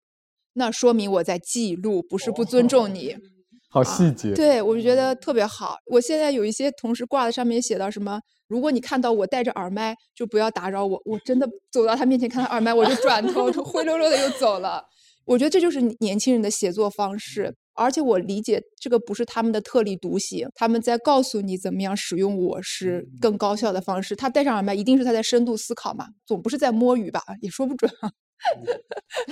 [0.55, 3.15] 那说明我在记录，不是不尊重你。
[3.69, 5.75] 好细节，对我就觉得特别好。
[5.87, 11.01] 我现在有一些同事挂在上面写到什么，如果你看到我戴着耳麦，就不要打扰我。
[11.03, 14.81] 我真的走到他面前看他耳麦，我就转头，就灰溜溜的又走了。
[15.25, 24.15] 我觉得这就是年轻人的写作方式，而且我理解这个不是他们的特立独行，他们在告诉你怎么样使用我是更高效的方式。
[24.15, 27.21] 他戴上耳麦，一定是他在深度思考嘛，总不是在摸鱼吧？
[27.41, 28.11] 也说不准啊。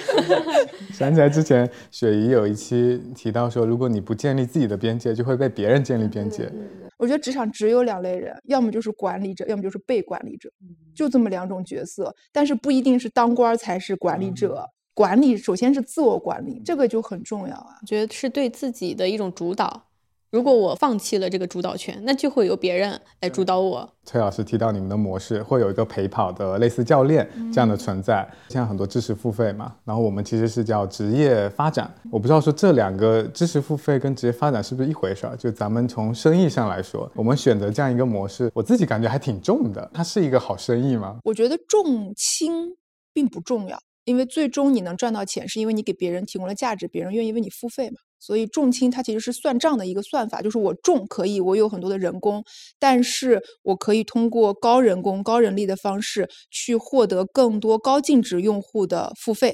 [0.92, 6.52] 想起来之前雪姨有一期提到说，如果你不建立自己的边界，就会被别人建立边界。
[6.98, 10.50] 我觉得职场只有两类人，要么就是管理者，要么就是被管理者，
[10.96, 12.16] 就这么两种角色。
[12.32, 17.78] 但是不一定是当官才是管理者，管理首先是自我管理，这个就很重要啊。
[17.82, 19.89] 我觉得是对自己的一种主导。
[20.34, 23.88] 如果我放弃了这个主导权，那就会由别人来主导我。
[24.04, 31.93] 崔老师提到你们的模式会有一个陪跑的类似教练这样的存在，现在很多知识付费嘛，然后我们其实是叫职业发展。
[32.12, 35.38] 我不知道说这两个知识付费跟职业发展是不是一回事儿？
[35.38, 39.88] 就咱们从生意上来说，我们选择这样一个模式，我自己感觉还挺重的。
[39.93, 41.19] 它是一个好生意吗？
[41.26, 42.76] 我觉得重轻
[43.13, 47.98] 并不重要，因为最终你能赚到钱，是因为你给别人提供了价值，别人愿意为你付费嘛。
[48.26, 52.42] 所以重轻它其实是算账的一个算法，就是我重可以，我有很多的人工，
[52.80, 59.54] 但是我可以通过高人工、高人力的方式去获得更多高净值用户的付费，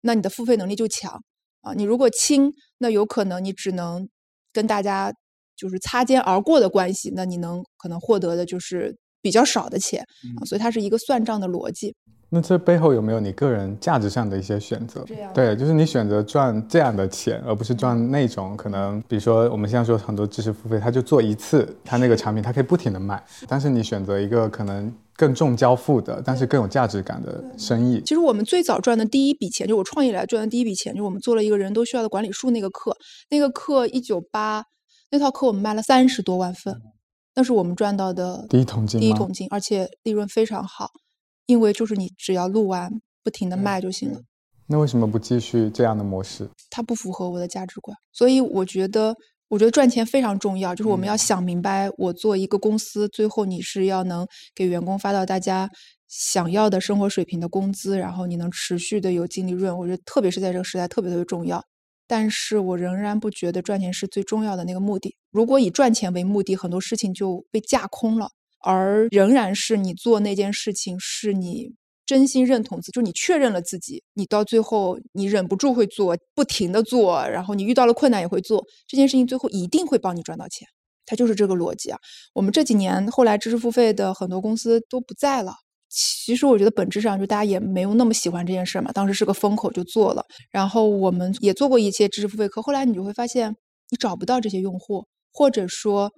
[0.00, 1.22] 那你的付费能力就强
[1.60, 1.74] 啊。
[1.74, 4.08] 你如果轻，那有可能你只能
[4.52, 5.12] 跟大家
[5.56, 10.04] 就是擦肩而过的关系，那你能可能获得的就是比较少的钱
[10.40, 10.42] 啊。
[10.44, 11.94] 所以它是一个算账的逻辑。
[12.34, 15.04] 那这背后有没有你个人价值上的一些选择？
[15.34, 28.00] 对，就是你选择赚这样的钱，而不是赚那种可能，比如说我们现在说很多知识付费，他就做一次，他那个产品他可以不停的卖，但是你选择一个可能更重交付的，但是更有价值感的生意。
[28.00, 32.96] 其实我们最早赚的第一笔钱，就我创业以来赚的第一笔钱，就是我们做了一个人都需要的管理术那个课，
[33.28, 34.64] 那个课一九八
[35.10, 36.74] 那套课我们卖了三十多万份，
[37.34, 40.88] 那是我们赚到的第一桶金，第一桶金，而且利润非常好。
[41.52, 42.90] 因为就是你只要录完，
[43.22, 44.20] 不停的卖就行了。
[44.66, 46.48] 那为什么不继续这样的模式？
[46.70, 49.14] 它不符合我的价值观，所以我觉得
[49.48, 55.68] 我觉得赚钱非常重要，就是我们要想明白，我做一个公司，最后你是要能给员工发到大家
[56.08, 59.76] 想要的生活水平的工资，然后你能持续的有净利润。
[59.76, 61.62] 我觉得特别是在这个时代，特别特别重要。
[62.06, 65.14] 但是我仍然不觉得赚钱是最重要的那个目的。
[65.30, 68.30] 如果以赚钱为目的，很多事情就被架空了，
[68.62, 71.74] 而仍然是你做那件事情是你。
[72.04, 80.66] 真心认同自，就你确认了自己，你到最后你忍不住会做，不停的做，然后你遇到了困难也会做这件事情，最后一定会帮你赚到钱，
[81.06, 81.98] 它就是这个逻辑啊。
[82.34, 85.54] 我们这几年后来知识付费的很多公司都不在了，
[85.88, 93.54] 其实我觉得本质上就大家也没有那么喜欢这件事嘛，当时是个风口就做了，然后我们也做过一些知识付费课，后来你就会发现
[93.90, 96.10] 你找不到这些用户，或者说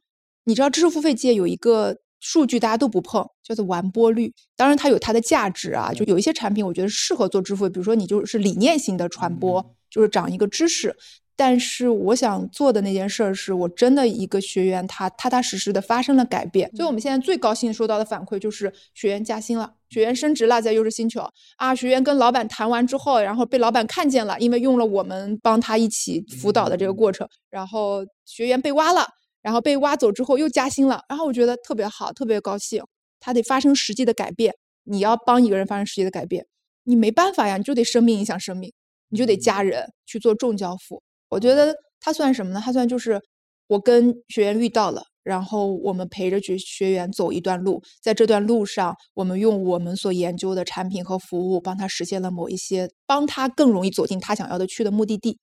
[0.44, 1.98] 你知道知识付费界有一个。
[2.24, 4.32] 数据大家都不碰，叫做完播率。
[4.56, 5.92] 当然，它有它的价值啊。
[5.92, 10.96] 就有一些产品，我觉得适合做支付，比如说你就是理念型的传播，就是涨一个知识。
[11.36, 16.70] 但是我想做的那件事儿，是我真的一个学员，他踏踏实实的发生了改变。
[16.74, 21.20] 所以我们现在最高兴收到的反馈就是学员加薪了，学员升职了，在优质星球
[21.56, 29.04] 啊，学员跟老板谈完之后，然后被老板看见了，因为用了我们帮他一起辅导的这个过程，然后学员被挖了。
[29.44, 32.82] 然后被挖走之后又加薪了，然后我觉得特别好，特别高兴。
[33.20, 34.54] 他得发生实际的改变，
[34.84, 36.46] 你要帮一个人发生实际的改变，
[36.84, 38.72] 你没办法呀，你就得生命影响生命，
[39.10, 41.02] 你就得加人去做重交付。
[41.28, 42.60] 我觉得他算什么呢？
[42.64, 43.20] 他算就是
[43.66, 55.38] 我跟学员遇到了，然后我们陪着学学员走一段路，在这段路上，我们用我们所研究的产品和服务帮他实现了某一些，帮他更容易走进他想要的去的目的地。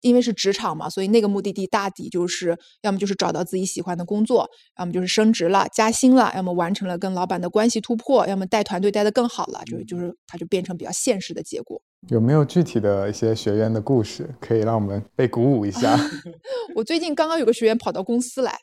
[0.00, 11.80] 因为是职场嘛，所以那个目的地大抵就是要么就是找到自己喜欢的工作，要么就是升职了、加薪了，要么完成了跟老板的关系突破，要么带团队带得更好了，就就是它就变成比较现实的结果。
[12.08, 15.98] 有没有具体的一些学员的故事可以让我们被鼓舞一下？
[16.76, 18.56] 我最近刚刚有个学员跑到公司来，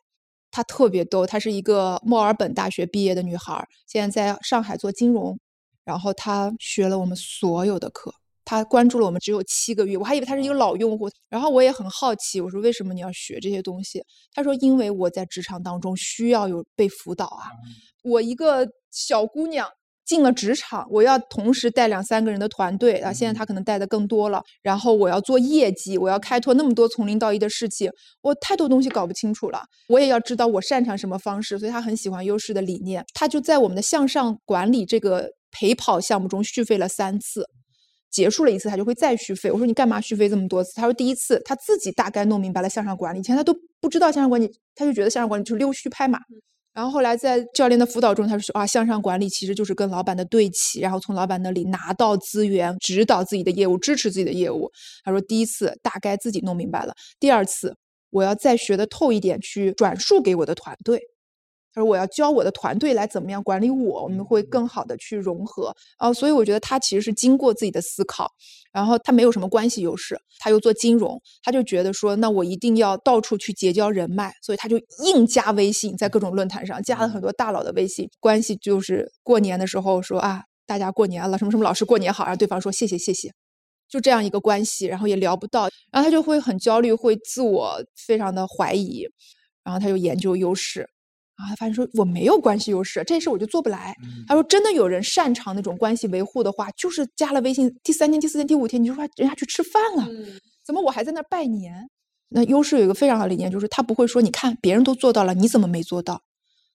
[0.52, 5.38] 她特别逗，她是一个墨尔本大学毕业的女孩，现在在上海做金融，
[5.84, 8.14] 然后她学了我们所有的课。
[8.46, 11.10] 他关注了我们只有七个月，我还以为他是一个老用户。
[11.30, 14.02] 然后我也很好奇，我说为什么你要学这些东西？
[14.34, 17.50] 他说因为我在职场当中需要有被辅导啊。
[18.04, 19.68] 我一个小姑娘
[20.06, 23.12] 进了职场，我要同时带两三个人的团队啊。
[23.12, 24.40] 现在他可能带的更多了。
[24.62, 27.90] 然后我要做业绩，我要开拓那么多从零到一的事情，
[28.22, 29.64] 我太多东西搞不清楚了。
[29.90, 33.04] 我也要知道我擅长什么方式，所以他很喜欢优势的理念。
[33.16, 37.44] 他就在我们的向上管理这个陪跑项目中续费了三次。
[38.16, 39.52] 结束了一次，他就会再续费。
[39.52, 40.72] 我说你干嘛续费这么多次？
[40.76, 46.18] 他说第一次他自己大概弄明白了向上管理，以前他都不知道向上管理，他就觉得向上管理就是溜须拍马。
[46.74, 54.72] 然后后来在教练的辅导中，他说啊，向上管理其实就是跟老板的对齐，然后从老板那里拿到资源，指导自己的业务，支持自己的业务。
[55.04, 57.76] 他说第一次大概自己弄明白了，第二次
[58.12, 61.02] 我要再学的透一点，去转述给我的团队。
[61.76, 66.14] 他说：“我要教我的团队来怎么样管理我，我们会更好的去融合啊。
[66.14, 68.32] 所以我觉得他其实是经过自己的思考，
[68.72, 83.34] 然后他没有什么关系优势，他又做金融，他就觉得说，那我一定要到处去结交人脉，所以他就硬加微信，在各种论坛上加了很多大佬的微信，关系就是过年的时候说啊，大家过年了，什么什么老师过年好，让对方说谢谢谢谢，
[83.90, 89.06] 就这样一个关系，然后也聊不到，然后他就会很焦虑，会自我非常的怀疑，
[89.62, 90.90] 然后他就研究优势。”
[91.36, 93.96] 啊，他发现说我没有关系优势，这事我就做不来。
[94.28, 100.08] 他说，真的有人擅长那种关系维护的话，就是加了微信，第三天、第四天、第五天，你就说人家去吃饭了，
[100.66, 101.90] 怎么我还在那拜年？
[102.30, 106.22] 那优势有一个非常好的理念，就是他不会说，你看别人都做到了，你怎么没做到？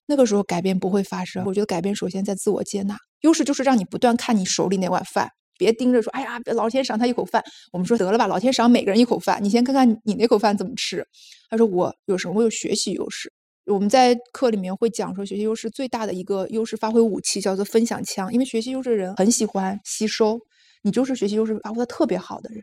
[0.07, 1.45] 那个时候改变不会发生。
[1.47, 2.97] 我觉得改变首先在自我接纳。
[3.21, 7.43] 优势就是让你不断看你手里那碗饭，别盯着说，哎呀，老天赏他一口饭。
[7.73, 11.07] 我们说得了吧，老天赏每个人一口饭，你先看看你那口饭怎么吃。
[11.49, 12.35] 他说我有什么？
[12.35, 13.33] 我有学习优势。
[13.67, 20.41] 我们在课里面会讲说，学习优势最大的一个优势发挥武器叫做分享枪，因为学习优势的人很喜欢吸收，
[20.83, 22.63] 你就是学习优势发挥的特别好的人。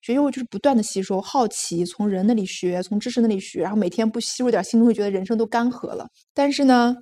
[0.00, 6.08] 学习优势就是不断的吸收，好奇，从人那里学，从知识那里学，然后每天不吸入点新东西，觉得人生都干涸了。
[6.32, 6.94] 但是呢，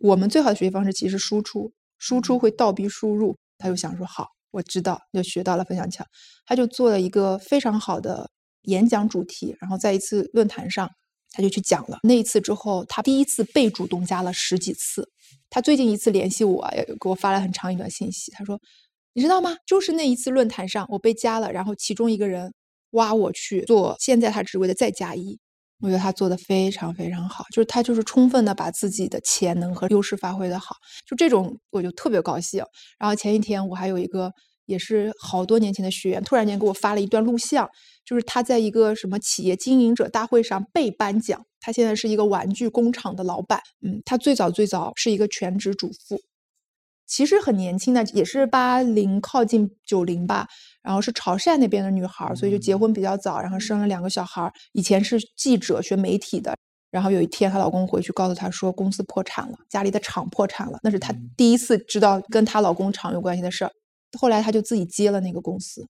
[0.00, 3.36] 我们最好的学习方式其实是输出，输出会倒逼输入。
[3.56, 6.04] 他就想说，好，我知道，就学到了分享枪，
[6.44, 8.28] 他就做了一个非常好的
[8.62, 10.90] 演讲主题，然后在一次论坛上。
[11.36, 15.10] 他就去讲了那一次之后，他第一次被主动加了十几次。
[15.50, 18.30] 他最近一次联系我，也给我发了很长一段信息。
[18.30, 18.60] 他说
[19.14, 19.56] ：“你知道吗？
[19.66, 22.52] 就是那一次论坛上，我被加了，然后其中一个人
[22.90, 25.38] 挖我去做现在他职位的再加一。
[25.80, 30.76] 我觉得他做的非常非常好，就是他就是充分的把自己的潜能和优势发挥的好。
[31.06, 32.64] 就这种，我就特别高兴。
[32.98, 34.32] 然后前一天我还有一个
[34.66, 37.68] 也是好多年前的学员，突然间给我发了一段录像。”
[38.04, 41.44] 就是他在一个什么企业经营者大会上被颁奖。
[41.60, 46.20] 他现在是一个玩具工厂的老板，嗯，他最早最早是一个全职主妇，
[47.06, 50.46] 其实很年轻的，也是八零靠近九零吧，
[50.82, 54.52] 然后是潮汕那边的女孩，所以就结婚比较早，然后生了两个小孩。
[54.72, 56.54] 以前是记者学媒体的，
[56.90, 63.72] 然后有一天她老公回去告诉她说公司破产了，家里的厂破产了，那是她第一次知道跟她老公厂有关系的事儿。
[64.18, 65.86] 后来她就自己接了那个公司。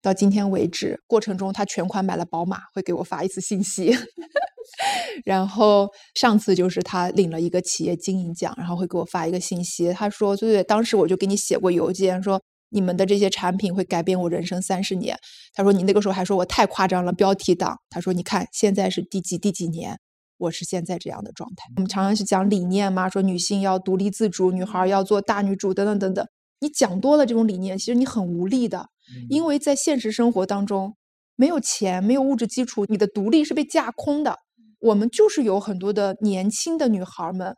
[0.00, 3.96] 到今天为止，过程中他全款买了宝马，会给我发一次信息。
[5.24, 9.92] 然后上次就是他领了一个企业经营奖，然后会给我发一个信息。
[9.92, 15.18] 他说：“对对，当时我就给你写过邮件，说你们的这些产品会改变我人生三十年。”
[15.54, 19.98] 他说：“你那个时候还说我太夸张了，标题党。”他说：“你看现在是第几第几年，
[20.36, 26.24] 我是现在这样的状态。”我们常常是讲理念嘛，说女性要独立自主，女孩要做大女主等等等等。
[26.60, 28.86] 你讲多了这种理念，其实你很无力的。
[29.28, 30.96] 因为在现实生活当中，
[31.36, 34.38] 没有钱，没有物质基础，你的独立是被架空的。
[34.80, 37.56] 我们就是有很多的年轻的女孩们，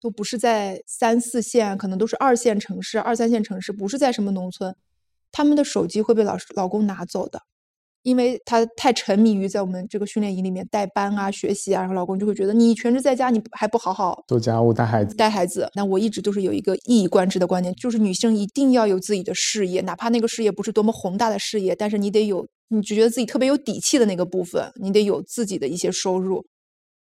[0.00, 4.74] 都不是在三四线，可能都是二线城市、二三线城市，不是在什么农村，
[5.30, 7.42] 他们的手机会被老老公拿走的。
[8.02, 15.68] 因为她太沉迷于在我们这个训练营里面带班啊、学习啊，然后老公就会觉得你全职在家，你还不好好做家务、带孩子、带孩子。
[15.74, 26.44] 那我一直都是有一个一以贯之的观点，就是女性一定要有自己的事业，哪怕那个事业不是多么宏大的事业，但是你得有，你就觉得自己特别有底气的那个部分，你得有自己的一些收入。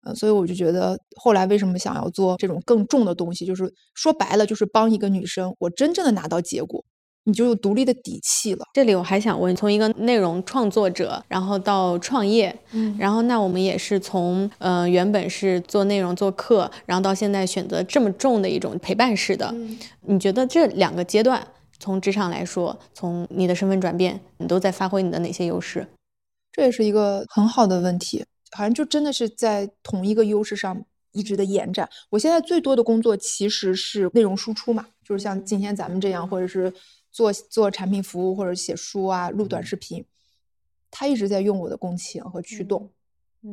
[0.07, 6.83] 嗯，所以我就觉得后来为什么想要做这种更重的东西，就是说白了，就是帮一个女生，我真正的拿到结果。
[7.27, 8.65] 你就有独立的底气了。
[8.73, 19.53] 这里我还想问，从一个内容创作者，然后到创业，嗯，然后那我们也是从呃原本是做内容做课，然后到现在选择这么重的一种陪伴式的。
[20.03, 21.45] 你觉得这两个阶段，
[21.77, 25.85] 从职场来说，从你的身份转变，你都在发挥你的哪些优势？
[26.53, 31.89] 这也是一个很好的问题，好像就真的是在同一个优势上一直的延展。
[32.11, 36.71] 我现在最多的工作其实是内容输出嘛，就是像今天咱们这样，或者是。
[37.17, 40.05] 做做产品服务或者写书啊，录短视频，
[40.91, 42.91] 他一直在用我的共情和驱动，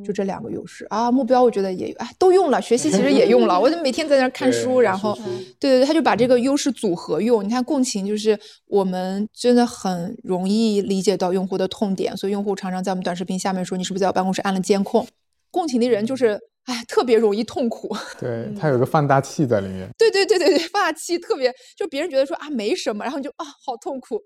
[0.05, 1.11] 就这两个优势啊。
[1.11, 5.15] 目标我觉得也哎都用了，学习其实也用了，我就每天在那看书，然后
[5.59, 7.43] 对对对，他就把这个优势组合用。
[7.43, 15.07] 你看共情就是我们真的很容易理解到用户的痛点，所以用户常常在我们短视频下面说你是不是在我办公室按了监控？
[15.51, 16.39] 共情的人就是。
[16.65, 17.95] 哎，特别容易痛苦。
[18.19, 19.89] 对，它有个放大器在里面。
[19.99, 24.23] 对对对对对，放大器特别，就别人觉得说啊没什么，然后你就啊好痛苦。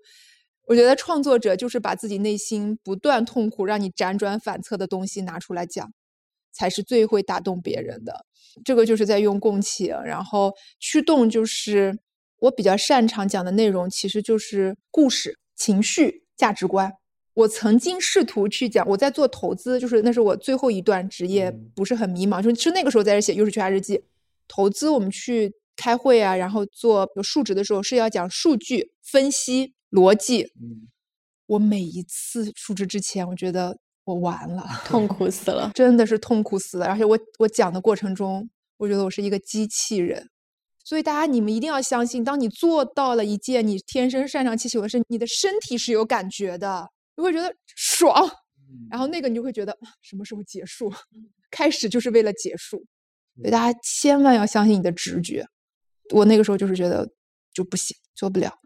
[0.67, 5.91] 我觉得创作者就是把自己内心不断痛苦、让你辗转反侧的东西拿出来讲，
[6.53, 8.25] 才是最会打动别人的。
[8.63, 11.97] 这个就是在用共情，然后驱动就是
[12.41, 16.93] 我比较擅长讲的内容，其实就是故事、情绪、价值观。
[17.39, 24.03] 我曾经试图去讲，我在做投资，就是那是我最后一段职业，不是很迷茫，就是那个时候在这写优势缺乏日记。
[24.45, 30.51] 投资我们去开会啊，然后做数值的时候是要讲数据分析逻辑。
[30.59, 30.89] 嗯，
[31.45, 36.87] 我每一次述职之前，我觉得我完了， 痛苦死了，真的是痛苦死了。
[36.87, 40.27] 而且我我讲的过程中，我觉得我是一个机器人。
[40.83, 46.89] 所以大家你们一定要相信，当你做到了一件你天生擅长气球的事，你的身体是有感觉的。
[47.19, 48.29] 你会觉得爽，
[48.89, 50.89] 然后那个你就会觉得什么时候结束？
[51.51, 52.77] 开始就是为了结束，
[53.35, 55.45] 所以大家千万要相信你的直觉。
[56.11, 57.07] 我那个时候就是觉得
[57.53, 58.57] 就不行，做不了。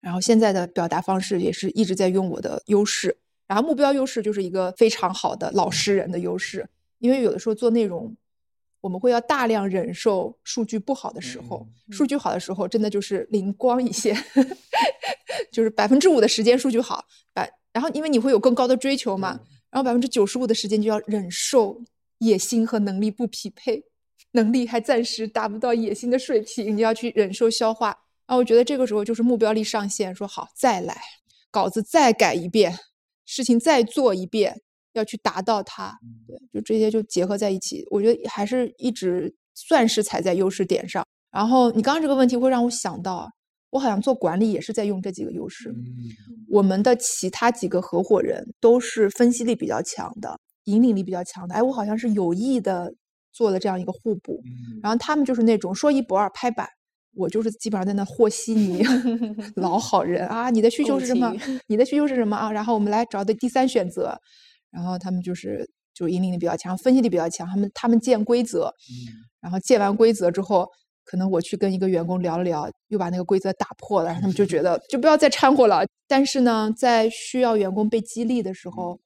[0.00, 6.68] 然后现在的表达方式也是一直在用我的优势，然后目标优势就是一个非常好的老实人的优势。
[6.98, 8.14] 因为有的时候做内容，
[8.82, 14.14] 我们会要大量忍受数据不好的时候，数据好的时候真的就是灵光一现，
[15.50, 17.02] 就是百分之五的时间数据好，
[17.32, 17.50] 百。
[17.72, 21.80] 然后，因为你会有更高的追求嘛，然后百分之九十五的时间就要忍受
[22.18, 23.82] 野心和能力不匹配，
[24.32, 27.86] 能力还暂时达不到野心的水平，你要去忍受消化。
[28.26, 31.00] 然后我觉得这个时候就是目标力上限，说好再来，
[31.50, 32.78] 稿子再改一遍，
[33.24, 34.60] 事情再做一遍，
[34.94, 35.96] 要去达到它。
[36.26, 41.04] 对，就这些就结合在一起，我觉得还是一直算是踩在优势点上。
[41.30, 43.30] 然后你刚刚这个问题会让我想到。
[43.70, 45.74] 我好像做管理也是在用这几个优势。
[46.50, 51.54] 我们的其他几个合伙人都是分析力比较强的，引领力比较强的。
[51.54, 52.92] 哎，我好像是有意的
[53.32, 54.42] 做了这样一个互补。
[54.82, 56.68] 然后他们就是那种说一不二拍板，
[57.14, 58.84] 我就是基本上在那和稀泥，
[59.56, 60.50] 老好人啊。
[60.50, 61.34] 你的需求是什么？
[61.66, 62.52] 你的需求是什么啊？
[62.52, 64.20] 然后我们来找的第三选择。
[64.72, 67.46] 然后他们就是就引领力比较强，分析力比较强。
[67.46, 68.72] 他们他们建规则，
[69.40, 70.66] 然后建完规则之后。
[71.04, 75.84] 可能我去跟一个员工聊了聊，又把那个规则打破了，然后他们就觉得就不要再掺和了。
[76.06, 78.96] 但是呢，在需要员工被激励的时候，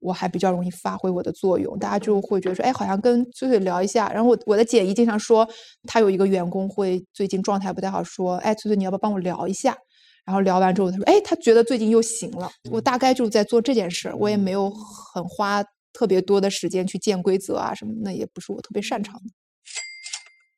[0.00, 1.78] 我还比较容易发挥我的作用。
[1.78, 4.12] 大家就会觉得说，哎，好像跟翠翠聊一下。
[4.12, 5.48] 然后我我的简姨经常说，
[5.84, 9.76] 她有一个员工会最近状态不太好，说，哎，翠翠你要不要帮我聊一下？
[10.24, 12.50] 然后聊完之后，他说，哎，他觉得最近又行了。
[12.70, 15.62] 我大概就在做这件事，我也没有很花
[15.92, 19.30] 特别多的时间去建规则啊什么，那也不是我特别擅长的。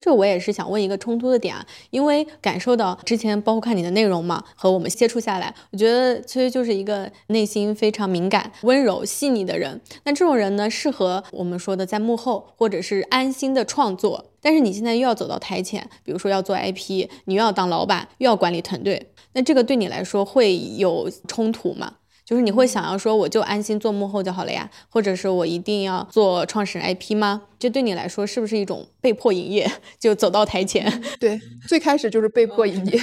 [0.07, 9.81] 这我也是想问一个冲突的点啊，因为感受到之前包括看你的内容嘛，和我们接触下来，我觉得崔崔就是一个内心非常敏感、温柔、细腻的人。
[10.05, 14.27] 那这种人呢，适合我们说的在幕后或者是安心的创作。
[14.41, 21.95] 但是你现在又要走到台前，比如说要做 IP，你又要当老板，又要管理团队，那这个对你来说会有冲突吗？
[22.27, 27.45] 就是你会想要说，我就安心做幕后就好了呀，或者是我一定要做创始人 IP 吗？
[27.57, 29.71] 这对你来说是不是一种被迫营业？
[30.01, 30.85] 就走到台前？
[31.21, 33.01] 对， 最开始就是被迫营业，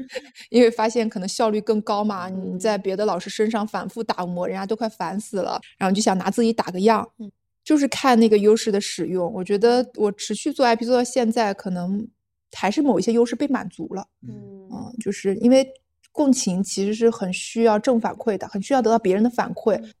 [0.50, 2.28] 因为发现可能效率更高嘛。
[2.28, 7.08] 你在别的老师身上反复打磨，人家都快烦死了，然后就想拿自己打个样。
[7.18, 7.32] 嗯，
[7.64, 9.32] 就是看那个优势的使用。
[9.32, 12.06] 我觉得我持续做 IP 做到现在，可能
[12.52, 14.06] 还是某一些优势被满足了。
[14.28, 15.66] 嗯，就是因为。
[16.16, 19.92] 共情其实是很需要正反馈的，很需要得到别人的反馈。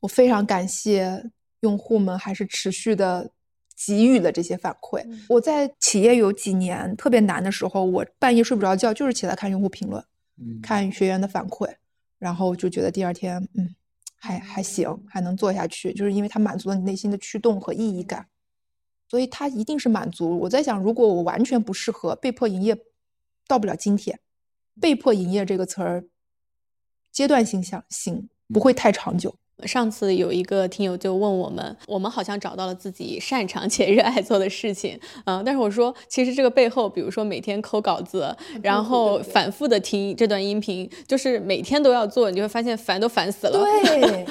[0.00, 1.30] 我非常感谢
[1.60, 3.30] 用户们，还是持续的
[3.86, 5.06] 给予了这些反馈。
[5.28, 10.04] 我在企业有几年特别难的时候，我半夜睡不着觉，就是起来看用户评论，
[10.60, 11.72] 看学员的反馈，
[12.18, 13.74] 然后就觉得第二天，嗯，
[14.16, 18.26] 还还行，还能做下去，就是因为它满足了你内心的驱动和意义感，
[19.08, 20.36] 所以它一定是满足。
[20.40, 22.76] 我在想，如果我完全不适合，被迫营业，
[23.46, 24.18] 到不了今天。
[24.80, 26.04] 被迫营业这个词儿，
[27.12, 29.36] 阶段性想行，不会太长久。
[29.64, 43.64] 上次有一个听友就问我们，我们好像找到了自己擅长且热爱做的事情，嗯，但是我说，其实这个背后，比如说每天抠稿子，然后反复的听这段音频，就是每天都要做，你就会发现烦都烦死了。
[43.84, 44.26] 对，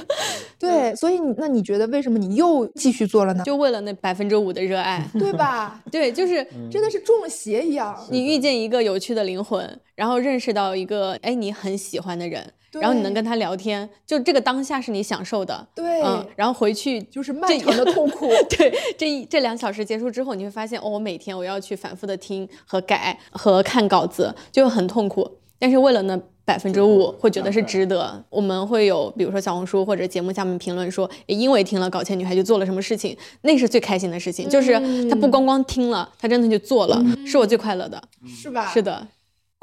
[0.60, 3.44] 对，所以那你觉得为什么你又继续做了呢？
[3.46, 5.82] 就为了那百分之五的热爱，对吧？
[5.90, 7.98] 对，就是真的是中了邪一样。
[8.12, 12.54] 你遇见一个有趣的灵魂，然后认识到一个哎你很喜欢的人。
[12.82, 28.26] 然后你能跟他聊天，就这个当下是你享受的，对，嗯，然后回去就是漫长的痛苦， 对，这一这两小时结束之后，你会发现，哦，我每天我要去反复的听和改和看稿子，就很痛苦，但是为了那百分之五，会觉得是值得。
[28.32, 34.74] 我们会有，比如说小红书或者节目下面评论说，因为听了搞钱女孩就做了什么事情，那是最开心的事情，就是
[35.08, 38.66] 他不光光听了，他真的就做了，是我最快乐的，是吧？
[38.74, 39.08] 是的，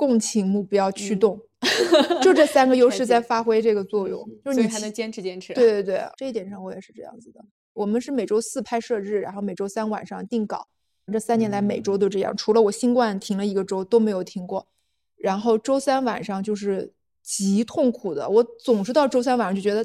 [0.00, 1.38] 共情目标驱动。
[2.22, 5.52] 就这三个 优势在发挥这个作用，就是你还能坚持坚持。
[5.52, 7.44] 对对对，这一点上我也是这样子的。
[7.74, 10.68] 我们是每周四拍摄日，然后每周三晚上定稿。
[11.12, 14.66] 这三年来每周都这样，除了我新冠停了一个周都没有停过。
[15.18, 19.84] 然后周三晚上就是极痛苦的，我总是到周三晚上就觉得，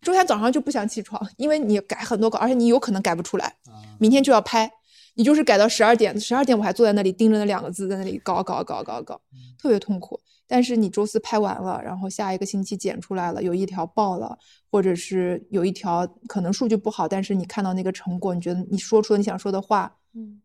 [0.00, 3.54] 周三早上就不想起床，因为你改很多稿，而且你有可能改不出来，
[3.98, 4.70] 明天就要拍，
[5.14, 9.20] 你就是改到十二点，十二点我还坐在那里盯着那两个字在那里搞搞搞搞搞，
[9.58, 10.20] 特别痛苦。
[10.46, 14.38] 但是你周四拍完了，然后下一个星期剪出来了，有一条爆了，
[14.70, 20.42] 或者是有一条可能数据不好，但是你看到那个成果，你觉得你说出了你想说的话，嗯，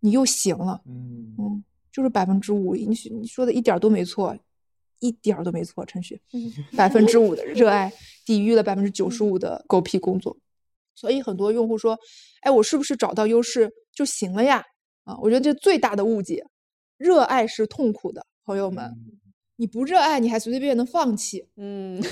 [0.00, 1.34] 你又行了，嗯。
[1.38, 4.36] 嗯，就是百分之五，你你说的一点都没错，
[4.98, 6.20] 一点都没错，陈旭，
[6.76, 7.92] 百分之五的热爱
[8.24, 10.36] 抵御了百分之九十五的狗屁工作，
[10.96, 11.96] 所以很多用户说，
[12.40, 14.64] 哎，我是不是找到优势就行了呀？
[15.04, 16.44] 啊，我觉得这最大的误解，
[16.96, 18.94] 热爱是痛苦的，朋友们。
[19.56, 21.48] 你不热爱，你还随随便便能放弃。
[21.56, 22.02] 嗯，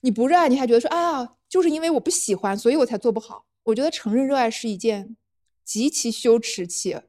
[0.00, 3.46] 你不热爱，你还觉得说啊，就是因为我不喜欢，所以我才做不好。
[3.62, 5.16] 我觉得承认热爱是一件
[5.64, 7.04] 极其羞耻且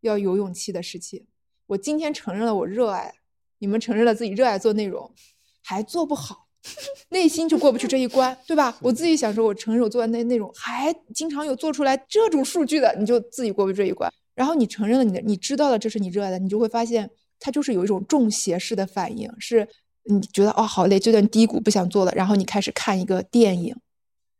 [0.00, 1.28] 要有勇气的事情。
[1.66, 3.14] 我今天承认了我热爱，
[3.58, 5.14] 你们承认了自己热爱做内容，
[5.62, 6.47] 还做不好，
[7.10, 8.76] 内心就过不去这一关，对吧？
[8.80, 14.12] 我自己想说，我承认我做的那内容，还经常有做出来这种数据的，你就自己过不去这一关。
[14.34, 17.10] 然后你承认了你的，你知道了这是你热爱的，你就会发现。
[17.40, 19.68] 它就是有一种中邪式的反应，是
[20.10, 23.76] 你觉得哦好累，这段低谷不想做了，然后你开始看一个电影，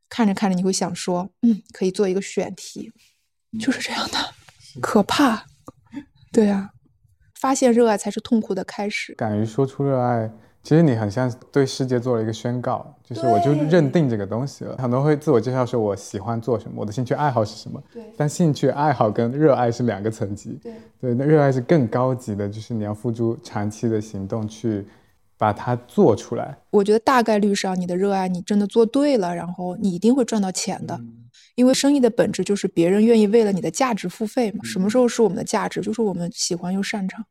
[0.08, 2.90] 看着看着你会想说，嗯，可以做一个选题，
[3.60, 4.18] 就是这样的，
[4.80, 5.46] 可怕，
[6.32, 6.70] 对啊，
[7.40, 10.28] 发现热爱才是痛苦的开始，敢于说出热爱。
[10.62, 14.76] 其实你很像对世界做了一个宣告，就是我就认定这个东西了。
[14.76, 17.82] 很多会自我介绍说我喜欢做什么，我的兴趣爱好是什么。
[17.92, 18.02] 对。
[18.16, 20.58] 但兴趣爱好跟热爱是两个层级。
[20.62, 20.74] 对。
[21.00, 24.86] 对，那热爱是更高级的，就是你要付出长期的行动去
[25.38, 26.58] 把它做出来。
[26.70, 31.00] 我觉得大概率上，你的热爱你真的做对了，然后你一定会赚到钱的。
[31.54, 34.62] 因为生意的本质就是别人愿意为了你的价值付费嘛。
[34.64, 35.80] 什么时候是我们的价值？
[35.80, 37.24] 就是我们喜欢又擅长，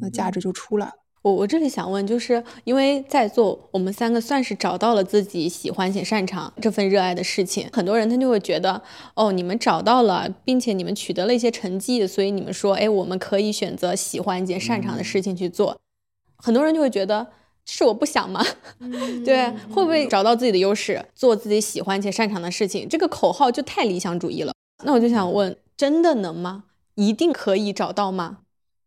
[0.00, 0.92] 那价值就出来了。
[1.22, 8.82] 我我这里想问，就是因为在座我们三个算是找到了自己喜欢且擅长这份热爱的事情，很多人他就会觉得，
[9.14, 15.78] 哦，你们找到了，并且你们取得了一些成绩，所以你们说，哎，我们可以选择喜欢且擅长的事情去做。
[16.36, 17.28] 很多人就会觉得，
[17.64, 18.44] 是我不想吗？
[19.24, 22.88] 对，会不会找到自己的优势，做自己喜欢且擅长的事情？
[22.88, 24.52] 这个口号就太理想主义了。
[24.84, 26.64] 那我就想问，真的能吗？
[26.96, 28.38] 一定可以找到吗？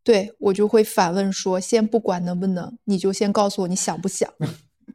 [0.06, 4.32] 对我就会反问说：先不管能不能，你就先告诉我你想不想。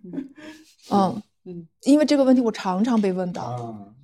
[0.91, 3.95] 嗯嗯，因为这个问题我常常被问到，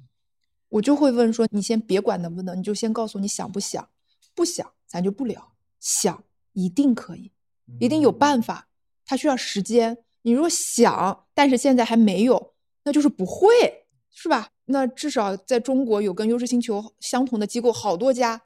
[0.69, 3.89] 我就会问说：你先别管能不能，你就先告诉我你想不想。
[4.35, 7.33] 不想咱就不聊，想一定可以，
[7.81, 8.69] 一定有办法。
[9.07, 9.97] 它需要时间。
[10.23, 14.51] 你如果想，但是现在还没有，那就是不会，是吧？
[14.67, 18.43] 那至少在中国有跟优势星球相同的机构好多家，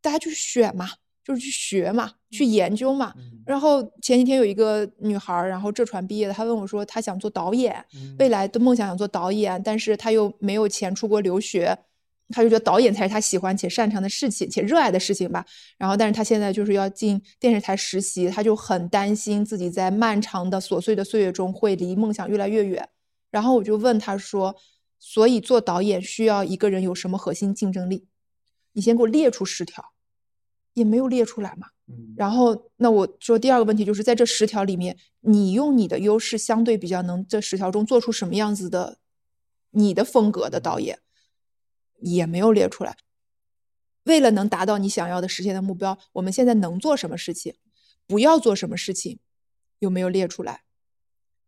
[0.00, 0.88] 大家去选嘛。
[1.28, 3.12] 就是去学嘛，去研究嘛。
[3.44, 7.84] 然后前几天有一个女孩，然后浙传毕业的，她问我说，她想做导演，
[8.18, 11.76] 未来的梦想想做导演，但是她又没有钱出国留学，
[12.30, 15.44] 她就觉得导演才是她喜欢且擅长的事情，且热爱的事情吧。
[15.76, 22.88] 然后，但是她现在就是要进电视台实习，她就很担心自己在漫长的琐碎的岁月中会离梦想越来越远。
[23.30, 24.56] 然后我就问她说，
[24.98, 28.06] 所以做导演需要一个人有什么核心竞争力？
[28.72, 29.84] 你先给我列出十条。
[30.78, 31.66] 也没有列出来嘛，
[32.16, 38.98] 然后那我说第二个问题就是在这十条里面，你用你的优势相对比较能这十条中做出什么样子的
[39.70, 41.00] 你的风格的导演，
[42.00, 42.96] 也没有列出来。
[44.04, 47.54] 为了能达到你想要的实现的目标，我们现在能做什么事情，
[48.06, 49.18] 不要做什么事情，
[49.80, 50.62] 有没有列出来？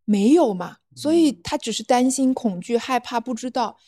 [0.05, 3.79] 没有嘛，所以他只是担心、恐惧、害怕、不知道。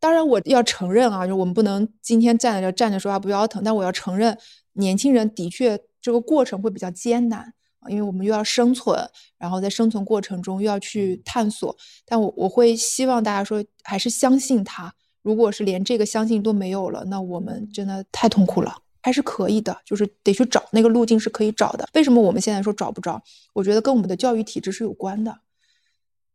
[0.00, 4.38] 当然我要承认啊，就我们不能今天站在这站着说话不腰疼，但我要承认。
[4.78, 8.96] 年轻人的确这个过程会比较艰难啊，因为我们又要生存，
[9.36, 11.76] 然后在生存过程中又要去探索。
[12.06, 14.94] 但我我会希望大家说，还是相信他。
[15.22, 18.74] 如果是连这个相信都没有了，那我们真的太痛苦了。
[19.00, 21.88] 还是可以的，就是得去找那个路径是可以找的。
[21.94, 23.22] 为什么我们现在说找不着？
[23.54, 25.38] 我觉得跟我们的教育体制是有关的。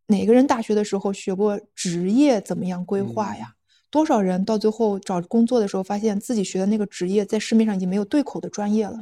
[0.07, 3.55] 哪个人大学的时候学过职业怎么样规划呀？
[3.93, 8.97] 多少人到最后找工作的时候，发现自己学的那个职业在市面上已经没有对口的专业了，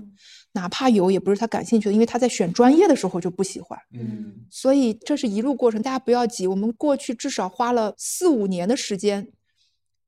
[0.52, 3.80] 哪怕有，也不是他感兴趣的，因为他在选专业的时候就不喜欢。
[3.94, 6.46] 嗯，所以这是一路过程，大家不要急。
[6.46, 9.30] 我们过去至少花了四五年的时间，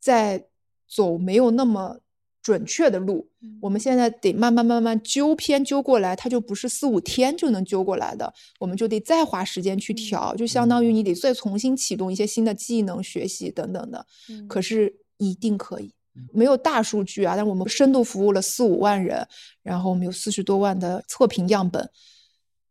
[0.02, 0.48] 在
[0.94, 2.00] 走没有那么。
[2.44, 3.26] 准确的路，
[3.62, 14.06] 我们现在得慢慢慢慢纠偏纠过来，它就不是四五天就能纠过来的，我们就得再花时间去调，就相当于你得再重新启动一些新的技能学习等等的。
[14.50, 15.94] 可是一定可以，
[16.34, 19.26] 没有大数据啊，但我们深度服务了四五万人，
[19.62, 21.90] 然后我们有四十多万的测评样本，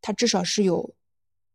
[0.03, 0.95] 它至少是有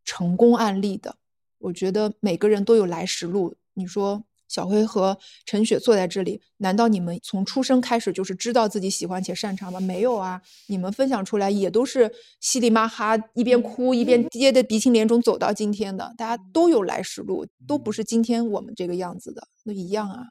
[0.03, 1.18] 成功案例的。
[1.59, 4.24] 我觉得每个人都有来时路，你说。
[4.48, 9.80] 小辉和陈雪坐在这里，难道你们从出生开始就是知道自己喜欢且擅长吗？
[9.80, 20.28] 没有啊，你们分享出来也都是稀里马哈，一边哭一边跌的鼻青脸肿走到今天的，大家都有来时路，都不是今天我们这个样子的，那一样啊。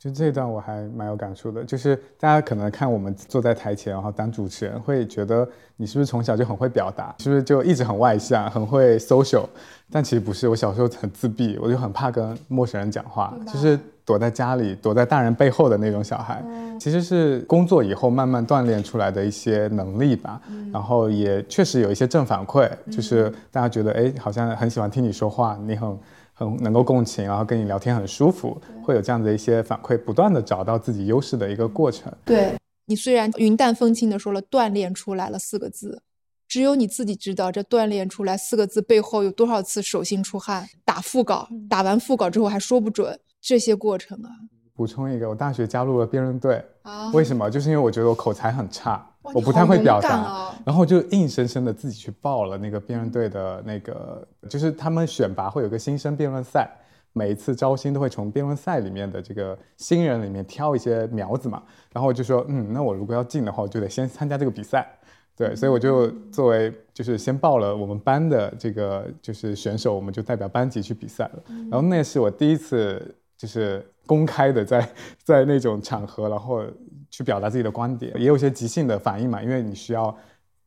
[0.00, 5.46] 就这一段我还蛮有感触的，就是大家可能看我们坐在台前，然后当主持人，会觉得
[5.76, 9.44] 你是不是从小就很会表达，是不是就一直很外向，很会 social？
[9.92, 16.42] 但其实不是，我小时候很自闭，我就很怕跟陌生人讲话，就是躲在家里，躲在大人背后的那种小孩。
[16.80, 20.40] 其实是工作以后慢慢锻炼出来的一些能力吧，
[20.72, 25.94] 然后也确实有一些正反馈，就是大家觉得哎，好像很喜欢听你说话，你很。
[26.40, 32.10] 很能够共情，然后跟你聊天很舒服，会有这样的一些反馈，不断的找到自己优势的一个过程。
[32.24, 32.54] 对
[32.86, 36.02] 你虽然云淡风轻的说了“锻炼出来了”四个字，
[36.48, 44.30] 只有你自己知道这锻炼出来四个字背后有多少次手心出汗，打副稿，打完副稿之后还说不准这些过程啊。
[44.74, 47.50] 补充一个，我大学加入了辩论队，啊为什么？
[47.50, 49.09] 就是因为我觉得我口才很差。
[49.22, 56.70] 我不太会表达，然后就硬生生的自己去报了那个辩论队的那个，就是他们选拔会有个新生辩论赛，
[57.12, 61.62] 每一次招新都会从辩论赛里面的这个新人里面挑一些苗子嘛，
[61.92, 64.88] 然后我就说，嗯，那我如果要进的话，我就得先参加这个比赛，
[65.36, 74.88] 对，所以我就作为就是先报了我们班的这个就是选手，我们就代表班级去比赛了，然后那是我第一次就是公开的在
[75.30, 76.64] 在那种场合，然后。
[77.12, 80.16] 去表达自己的观点，也有些即兴的反应嘛，因为你需要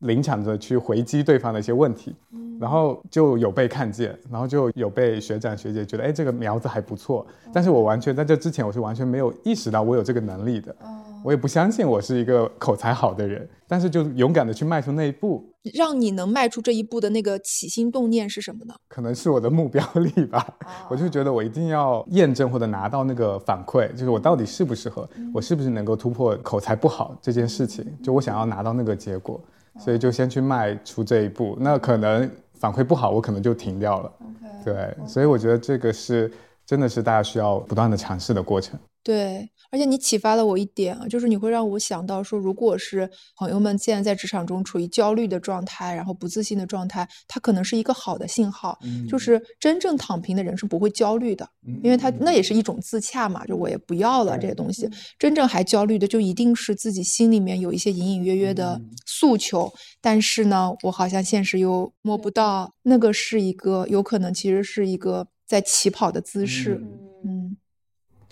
[0.03, 2.15] 临场着去回击对方的一些问题，
[2.59, 7.25] 然后就有被看见，然后就有被学长学姐觉得，哎，这个苗子还不错。
[7.51, 10.75] 但是我完全在这之前，我是完全没有意识到我有这个能力的。
[11.23, 15.49] 我也不相信我是一个口才好的人，但是就勇敢的去迈出那一步。
[15.73, 18.73] 让你能迈出这一步的那个起心动念是什么呢？
[18.89, 20.45] 可能是我的目标力吧。
[20.89, 27.85] 我就觉得我一定要验证或者拿到那个反馈，就是我到底适不适合，我是不是能够突破口才不好这件事情。
[28.03, 29.39] 就我想要拿到那个结果，
[29.79, 31.57] 所以就先去迈出这一步。
[31.59, 34.11] 那可能反馈不好，我可能就停掉了。
[34.63, 36.31] 对，所以我觉得这个是
[36.65, 38.79] 真的是大家需要不断的尝试的过程。
[39.03, 48.77] 对，而且你启发了我一点啊，就是你会让我想到说，如果是朋友们现在在职场中处于焦虑的状态，然后不自信的状态，它可能是一个好的信号。
[48.83, 51.49] 嗯，就是真正躺平的人是不会焦虑的，
[51.81, 54.87] 因为他那也是一种自洽嘛，就我也不要了这些东西。
[55.17, 66.79] 真正还焦虑的，就一定是自己心里面有一些隐隐约约的诉求，但是呢，我好像现实又摸不到，那个是一个有可能其实是一个在起跑的姿势。
[67.25, 67.57] 嗯。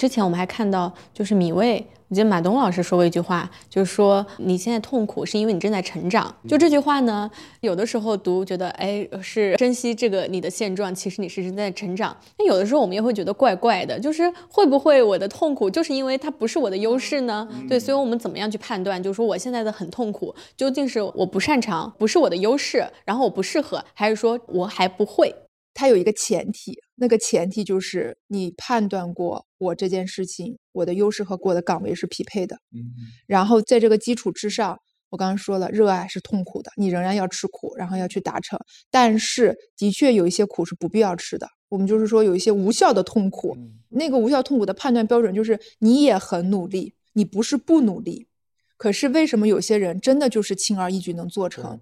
[0.01, 1.75] 之前我们还看到，就是米未，
[2.07, 6.35] 我记得马东老师说过一句话，就是说你现在痛苦是因为你正在成长。
[6.47, 7.29] 就这句话呢，
[7.59, 12.17] 有的时候读觉得，哎，是珍惜这个你的现状，其实你是正在成长。
[12.39, 17.47] 那有的时候我们也会觉得怪怪的，就是会不会我的痛苦就是因为它不是我的优势呢？
[17.69, 25.31] 对，所以我们怎么样去判断，就是说我现在的很痛苦，究竟是我不擅长，不是我的优势，然后我不适合，还是说我还不会？
[25.73, 32.57] 它有一个前提，那个前提就是你判断过我这件事情，我的优势和我的岗位是匹配的。
[32.73, 32.91] 嗯，
[33.25, 34.77] 然后在这个基础之上，
[35.09, 38.59] 我刚刚说了，热爱是痛苦的，你仍然要吃苦，然后要去达成。
[38.89, 41.47] 但是的确有一些苦是不必要吃的。
[41.69, 43.57] 我们就是说有一些无效的痛苦，
[43.89, 48.27] 那个无效痛苦的判断标准就是你也很努力，你不是不努力，
[48.75, 51.79] 可是为什么有些人真的就是轻而易举能做成？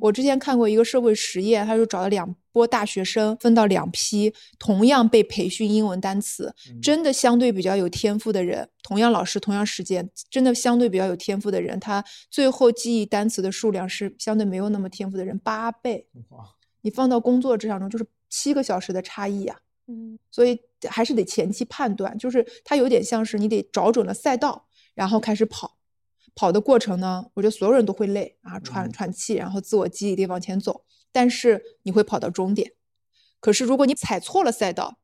[0.00, 16.06] 我之前看过一个社会实验，他就找了两波大学生，分到两批，同样被培训英文单词，真的相对比较有天赋的人，同样老师，同样时间，真的相对比较有天赋的人，他最后记忆单词的数量是相对没有那么天赋的人八倍。
[16.82, 19.60] 你放到工作职场中，就是七个小时的差异呀。
[19.86, 25.76] 嗯，所以还是得前期判断，就是它有点像是你得找准了赛道，然后开始跑。
[26.34, 30.82] 跑的过程呢，我觉得所有人都会累啊，喘喘气，然后自我激励地往前走。
[31.14, 32.72] 但是你会跑到终点。
[33.38, 34.96] 可是如果你踩错了赛道，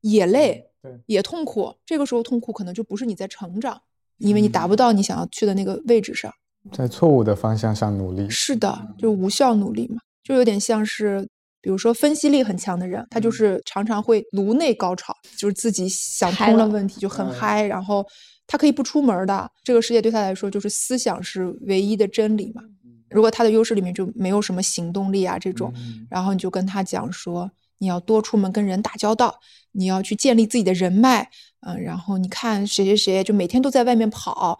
[0.00, 1.74] 也累，对，也痛苦。
[1.84, 3.82] 这个时候痛苦可能就不是你在成长，
[4.16, 6.32] 因为你达不到你想要去的那个位置上，
[6.72, 8.30] 在错误的方向上努力。
[8.30, 11.28] 是的，就无效努力嘛，就有点像是，
[11.60, 18.02] 比如说分析力很强的人，他就是常常会颅内高潮，就是自己想通了问题就很嗨，然后。
[18.46, 22.62] 他可以不出门的，这个世界对他来说就是思想是唯一的真理嘛。
[23.10, 25.72] 如果他的优势里面就没有什么行动力啊这种，
[26.10, 29.38] 然后你就跟他讲说，你要多出门跟人打交道，
[29.72, 31.30] 你要去建立自己的人脉，
[31.60, 34.58] 嗯，然后你看谁谁谁就每天都在外面跑，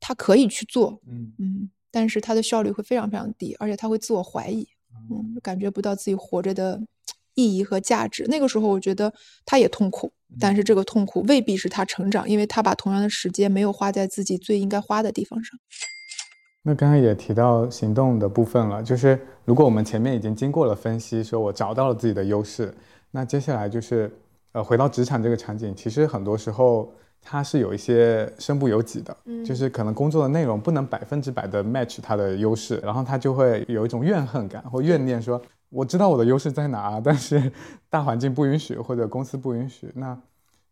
[0.00, 4.66] 他可以去做，嗯嗯，但是他的效率会非常非常低，而且他会自我怀疑，
[5.10, 6.80] 嗯，感觉不到自己活着的
[7.34, 8.26] 意义和价值。
[8.28, 9.12] 那个时候我觉得
[9.44, 10.12] 他也痛苦。
[10.40, 15.60] 但是这个痛苦未必是他成长，因为他把同样的时间没有花在自己最应该花的地方上。
[16.62, 22.74] 那刚刚也提到行动的部分了，就是如果我们前面已经经过了分析，说我找到了自己的优势，
[23.10, 24.10] 那接下来就是
[24.52, 29.14] 呃回到职场这个场景，其实很多时候它是有一些身不由己的，
[29.44, 35.38] 就是可能工作的内容不能百分之百的 match 他的优势，然后他就会有一种怨恨感或怨念，说。
[35.72, 37.50] 我知道我的优势在哪， 但是
[37.88, 39.90] 大环境不允许，或者公司不允许。
[39.94, 40.16] 那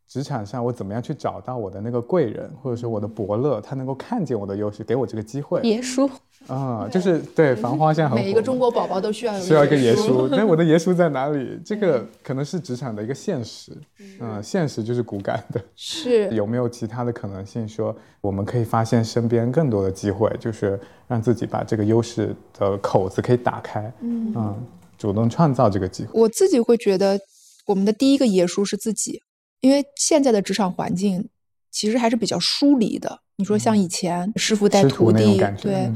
[0.06, 5.60] 职场上我怎么样去找到我的那个贵人，或者说我的伯乐，他能够看见我的优势，给我这个机会？
[5.62, 6.10] 爷叔
[6.48, 10.26] 啊，就是对繁花现在很每一个中国宝宝都需要需要一个爷叔。
[10.32, 11.58] 那我的爷叔在哪里？
[11.64, 13.72] 这个可能是职场的一个现实。
[14.18, 15.60] 嗯，现实就是骨感的。
[15.76, 23.92] 是 有没有其他的可能性，说我们可以发现身边更多的机会，就是让自己把这个优势的口子可以打开？
[24.00, 24.56] 嗯。
[25.00, 27.18] 主动创造这个机会，我自己会觉得，
[27.64, 29.22] 我们的第一个爷叔是自己，
[29.60, 31.30] 因为现在的职场环境
[31.70, 33.22] 其实还是比较疏离的。
[33.36, 35.90] 你说像以前师傅带徒弟，对，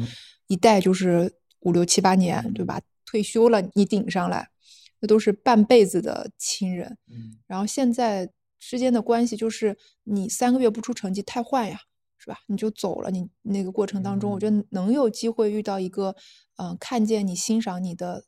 [0.47, 1.31] 一带就是
[1.61, 2.81] 五六七八年，对吧？
[3.05, 4.49] 退休了你顶上来，
[5.01, 6.97] 那都是半辈子的亲人。
[7.11, 11.79] 嗯，然后现在之间的关系就是你三个月不出成绩太坏呀，
[12.17, 12.39] 是吧？
[12.47, 16.17] 你就走了，你那个过程当中，我觉得能有机会遇到一个，
[16.57, 18.25] 嗯，看见你、欣赏你的。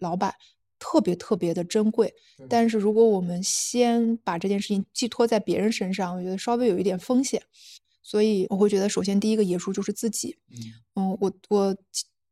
[0.00, 0.34] 老板
[0.78, 2.12] 特别特别的珍贵，
[2.48, 7.42] 但是如果我们先把这件事情寄托在别人身上，我觉得稍微有一点风险，
[8.02, 10.36] 所以我会觉得，首先第一个野叔就是自己。
[10.96, 11.76] 嗯，我我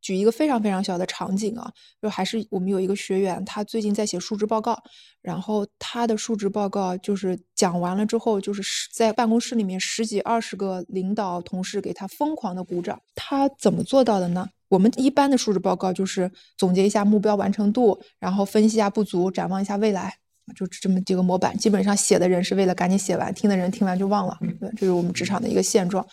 [0.09, 4.82] 举一个非常非常小的场景啊，就还是我们有一个学员，他最近在写述职报告，
[5.20, 12.98] 然后他的述职报告就是讲完了之后，就是在办公室里面十几二十个领导同事给他疯狂的鼓掌。
[13.14, 14.48] 他怎么做到的呢？
[14.70, 20.14] 我们一般的述职报告就是总结一下目标完成度，然后分析一下不足，展望一下未来，
[20.56, 21.54] 就这么几个模板。
[21.59, 24.38] 基本上写的人是为了赶紧写完，听的人听完就忘了。
[24.59, 26.06] 对，这是我们职场的一个现状。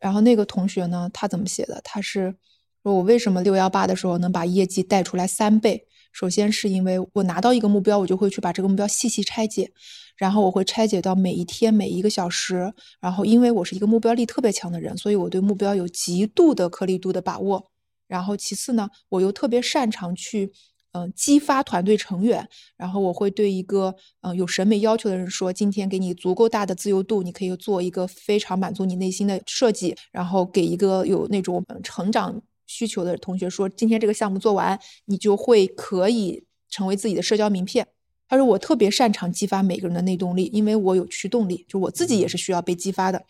[0.00, 1.78] 然后那个同学呢，他怎么写的？
[1.84, 2.34] 他是
[2.82, 5.86] 说我为什么六幺八的时候能把业绩带出来三倍？
[6.12, 9.70] 首先是因为我拿到一个目标，我就会去把这个目标细细拆解，
[10.16, 12.72] 然后我会拆解到每一天每一个小时。
[13.00, 17.70] 然后因为我是一个目标力特别强的人，所以我对目标有极度的颗粒度的把握。
[18.08, 20.52] 然后其次呢，我又特别擅长去。
[20.92, 37.88] 嗯，激发团队成员，然后我会对一个嗯有审美要求的人说：“今天给你足够大的自由度，你可以做一个非常满足你内心的设计。”然后给一个有那种成长需求的同学说：“今天这个项目做完，你就会可以成为自己的社交名片。”
[38.28, 43.20] 他说：“我特别擅长激发每个人的内动力，因为我有驱动力，就我自己也是需要被激发的。”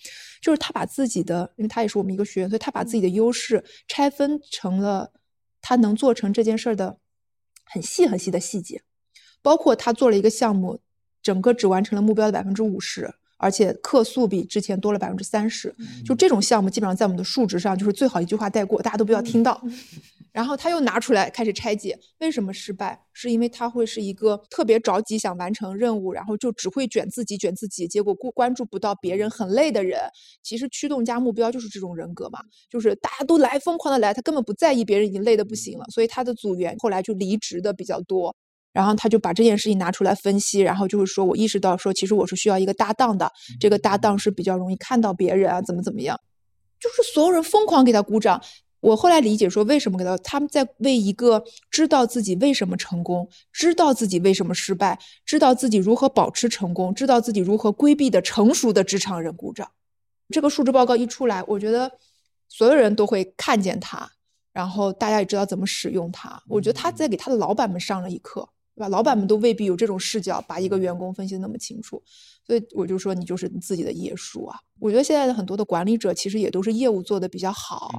[0.42, 5.10] 就是他把自己的，因为他也是我们一个学员，所以他把自己的优势拆分成了
[5.62, 6.98] 他能做成这件事儿的。
[7.72, 8.82] 很细很细的细节，
[9.42, 10.80] 包括他做了一个项目，
[11.22, 15.74] 整个只完成了目标的百分之五十，而且客诉比之前多了百分之三十。
[16.04, 19.60] 就这种项目，基本上在我们的数值上就是最好一句话带过，大家都不要听到。
[20.32, 22.96] 然后他又拿出来开始拆解，为什么失败？
[23.12, 29.98] 是因为他会是一个特别着急想完成任务，然后就只会卷自己卷自己，结果关关注不到别人很累的人。
[30.40, 32.38] 其实驱动加目标就是这种人格嘛，
[32.70, 35.84] 就是大家都来疯狂的来，他根本不在意别人已经累得不行了。
[35.92, 38.36] 所以他的组员后来就离职的比较多，
[38.72, 46.18] 然后他就把这件事情拿出来分析，然后就是说我意识到说，其实我是需要一个搭档的，这个搭档是比较容易看到别人啊，怎么怎么样，
[46.78, 48.40] 就是所有人疯狂给他鼓掌。
[48.80, 59.70] 我后来理解说，为什么给他他们在为一个知道自己为什么成功、知道自己为什么失败、知道自己如何保持成功、知道自己如何规避的成熟的职场人鼓掌。
[60.30, 61.92] 这个述职报告一出来，我觉得
[62.48, 64.10] 所有人都会看见他，
[64.50, 66.42] 然后大家也知道怎么使用它。
[66.48, 68.48] 我觉得他在给他的老板们上了一课。
[68.80, 68.88] 对吧？
[68.88, 72.02] 老板们都未必有这种视角，把一个员工分析的那么清楚，
[72.46, 74.58] 所以我就说你就是你自己的业数啊。
[74.78, 77.90] 我觉得现在的很多的管理者其实也都是业务做的比较好，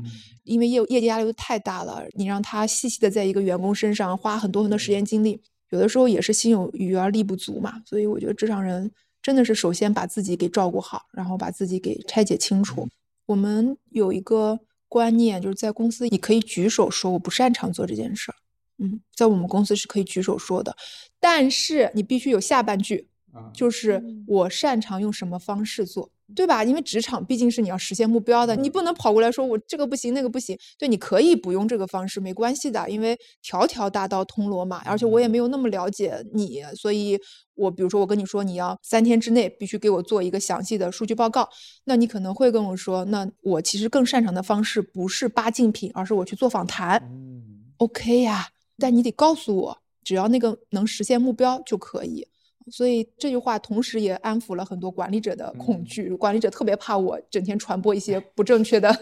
[0.44, 7.84] 因为业务业绩压力都太大了，你让他细细的在一个员工身上花很多很多时间精力，有的时候也是心有余而力不足嘛。
[7.86, 8.90] 所以我觉得职场人
[9.22, 12.88] 真的是首先把自己给照顾好，然后把自己给拆解清楚。
[13.28, 18.36] 我们有一个观念，就是在公司你可以举手说我不擅长做这件事儿。
[18.82, 20.76] 嗯，在我们公司是可以举手说的，
[21.20, 23.08] 但是你必须有下半句，
[23.54, 26.64] 就是我擅长用什么方式做，对吧？
[26.64, 30.58] 因为职场毕竟是你要实现目标的，你不能跑过来说我这个不行那个不行。
[30.80, 37.20] 对，你可以不用这个方式，没关系的，因为条条大道通罗马，而且我也没有那么了解你，所以
[37.54, 41.48] 我比如说我跟你说你要三天之内必须给我做一个详细的数据报告，
[41.86, 46.98] 那你可能会跟我说，那我其实更擅长的方式不是扒竞品，而是我去做访谈。
[47.04, 48.48] 嗯，OK 呀。
[48.82, 52.28] 但你得告诉我，只要那个能实现目标就可以。
[52.70, 56.14] 所以这句话同时也安抚了很多管理者的恐惧。
[56.14, 58.96] 管理者特别怕我整天传播一些不正确的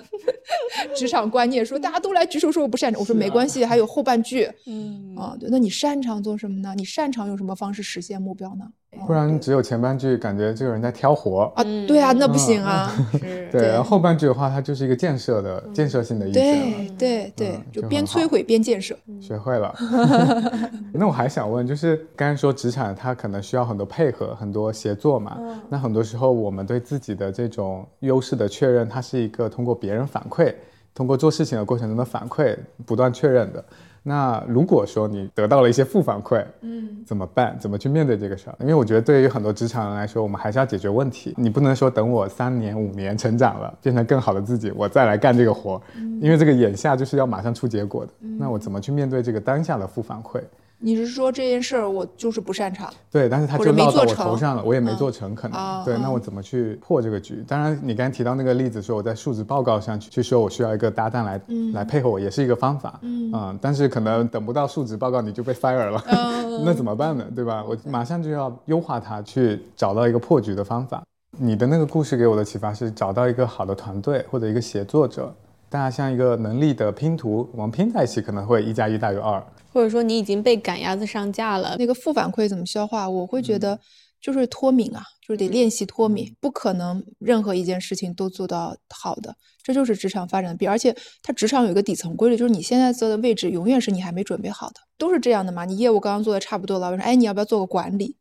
[0.95, 2.99] 职场观念，说大家都来举手说我不擅长。
[2.99, 4.49] 我说没关系，还有后半句。
[4.65, 6.73] 嗯啊，对，那你擅长做什么呢？
[6.77, 8.71] 你擅长用什么方式实现目标呢？
[9.05, 11.63] 不然只有前半句，感觉这个人在挑活啊。
[11.87, 12.91] 对啊，那不行啊。
[13.51, 16.39] 对，然后后半句的话，它就是一个建设的、建设性的意思。
[16.39, 18.97] 对对对，就边摧毁边建设。
[19.21, 19.73] 学会了。
[20.93, 25.37] 那我还想问，就是刚才说职场它可能需要很多配合、很多协作嘛？
[25.69, 30.53] 那很多时候我们对自己的这种优势的确认，它是一个通过别人反馈、
[30.93, 33.63] 通过做事情的过程中的反馈不断确认的。
[34.09, 37.55] 那如果说你得到了一些负反馈，嗯，怎么办？
[37.59, 38.55] 怎么去面对这个事儿？
[38.61, 41.31] 因为我觉得对于很多职场人来说，我们还是要解决问题。
[41.37, 45.79] 你不能说等我三年五年成长了，变成更好的自己，我再来干这个活，
[46.19, 48.11] 因为这个眼下就是要马上出结果的。
[48.39, 50.41] 那我怎么去面对这个当下的负反馈？
[50.81, 52.89] 你是说这件事儿我就是不擅长？
[53.11, 55.97] 对，但是他就落到我头上了，我也没做成，可能对。
[55.97, 57.43] 那我怎么去破这个局？
[57.45, 61.41] 当然，你刚才提到那个例子，说我在述职报告上去去说我需要一个搭档来
[61.73, 62.97] 来配合我，也是一个方法。
[63.01, 66.01] 嗯，但是可能等不到述职报告你就被 fire 了，
[66.63, 67.25] 那怎么办呢？
[67.35, 67.61] 对吧？
[67.67, 71.03] 我马上就要优化它，去找到一个破局的方法。
[71.37, 75.33] 你的那个故事给我的启发是找到一个好的团队或者一个协作者，
[75.69, 79.43] 大家像一个能力的拼图，我们拼在一起可能会一加一大于二。
[79.71, 83.09] 或者说你已经被赶鸭子上架了，那个负反馈怎么消化？
[83.09, 83.79] 我会觉得，
[84.19, 90.65] 就是脱敏啊，就是得练习脱敏，不可能任何一件事情都做到好的，这就是职场发展的必。
[90.67, 95.65] 而且，它职场有一个底层规律，就是你现在做的位置永远是你还没准备好的，都是这样的嘛。
[95.65, 98.15] 你业务刚刚做的差不多了，我说，哎，你要不要做个管理？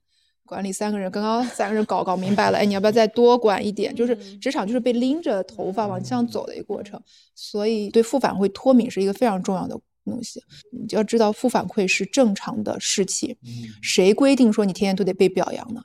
[0.44, 3.94] 管理三个人，刚刚三个人搞搞明白了，哎，你要不要再多管一点？
[3.94, 6.98] 就是职场就是被拎着头发往上走的一个过程，
[7.34, 9.78] 所以对负反馈脱敏是一个非常重要的
[10.08, 10.42] 东西。
[10.72, 13.36] 你就要知道，负反馈是正常的事情。
[13.82, 15.82] 谁规定说你天天都得被表扬呢？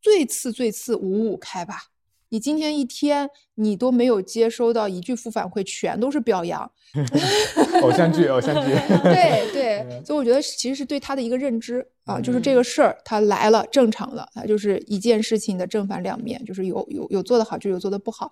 [0.00, 1.84] 最次最次五五开吧。
[2.32, 6.70] 你今天一天你都没有接收到一句负反馈，全都是表扬。
[7.82, 8.72] 偶像剧，偶像剧。
[9.02, 18.30] 对对， 所以我觉得其实是对他的一个认知啊，就是这个事儿他来了正常了，它就是一件事情的正反两面，就是有有有做得好，就有做得不好。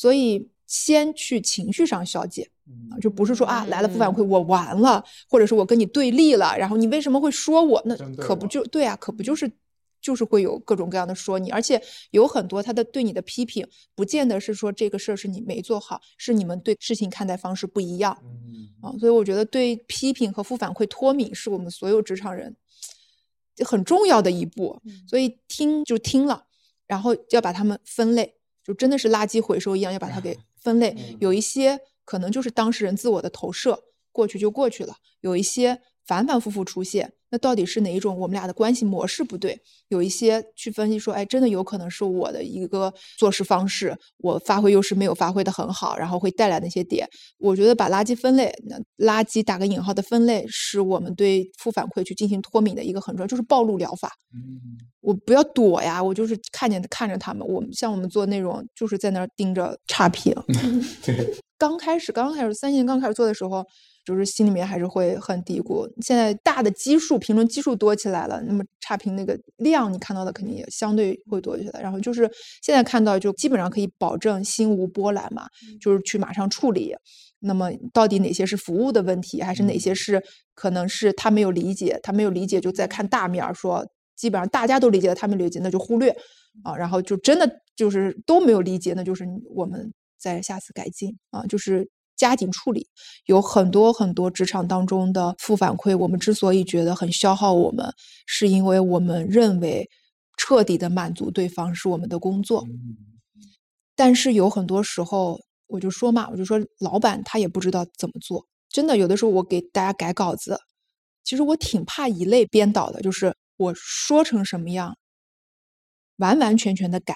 [0.00, 2.48] 所以先去情绪上消解
[2.90, 7.82] 啊，就不是说啊来了负反馈我完了，或者是我跟你对立了，然后你为什么会说我？
[7.84, 9.50] 那可不就对啊，可不就是。
[10.00, 11.82] 就是会有各种各样的说你，而且
[12.12, 18.16] 有很多他的对你的批评，不见得是说这个事儿是你没做好，是你们对事情看待方式不一样。
[18.22, 22.54] 嗯啊，所以我觉得对批评和负反馈脱敏是我们所有职场人
[23.66, 24.80] 很重要的一步。
[25.08, 26.44] 所以听就听了，
[26.86, 28.36] 然后要把他们分类，
[28.68, 30.94] 就真的是垃圾回收一样，要把它给 分类。
[31.18, 34.92] 有一些可能就是当事人自我的投射，过去就过去了；
[35.22, 37.14] 有一些反反复复出现。
[37.30, 39.60] 那到底是哪一种我们俩的关系模式不对？
[39.88, 47.08] 有一些去分析说，哎，真的有可能是我的一个做事方式，我发挥优势没有发挥的很好，然后会带来那些点。
[47.38, 54.10] 我觉得把垃圾分类，那垃圾打个引号的分类，是我们对负反馈去进行脱敏的一个很重要，就是暴露疗法。
[54.34, 57.46] 嗯，我不要躲呀，我就是看见看着他们。
[57.46, 60.34] 我们像我们做内容，就是在那儿盯着差评。
[61.02, 63.64] 对，刚开始刚开始三年刚开始做的时候。
[64.08, 65.86] 就是心里面还是会很嘀咕。
[66.00, 71.82] 现在大的基数评论基数多起来了，那么差评那个量你看到的肯定也相对会多起来。
[71.82, 72.22] 然后就是
[72.62, 75.46] 现在看到就基本上可以保证心无波澜嘛，
[75.78, 76.96] 就是去马上处理。
[77.40, 80.22] 那么到底哪些是服务的问题，还是哪些是
[80.54, 82.00] 可能是他没有理解？
[82.02, 83.86] 他没有理解就在看大面儿说，
[84.16, 86.16] 基本上大家都理解了，他没理解那就忽略
[86.64, 86.74] 啊。
[86.74, 91.86] 然后就真的就是都没有理解，那就是我们在下次改进啊，就是。
[92.18, 92.86] 加紧处理，
[93.24, 95.96] 有很多很多职场当中的负反馈。
[95.96, 97.90] 我们之所以觉得很消耗我们，
[98.26, 99.88] 是因为我们认为
[100.36, 102.66] 彻底的满足对方是我们的工作。
[103.96, 108.46] 但是有很多时候，我就说嘛，我就说老板他也不知道怎么做。
[108.68, 110.58] 真的，有的时候我给大家改稿子，
[111.24, 114.96] 其实我挺怕一类编导的，就是我说成什么样，
[116.16, 117.14] 完完全全的改。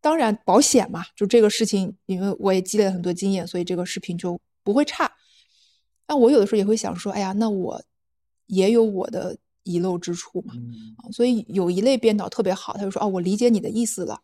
[0.00, 5.10] 当然，保险嘛，就这个事情，因为我也积累了很多经验，所以这个视频就不会差。
[6.06, 7.82] 那我有的时候也会想说，哎呀，那我
[8.46, 10.54] 也有我的遗漏之处嘛。
[10.98, 14.20] 啊，所以有一类编导特别好，他就说，哦，我理解你的意思了，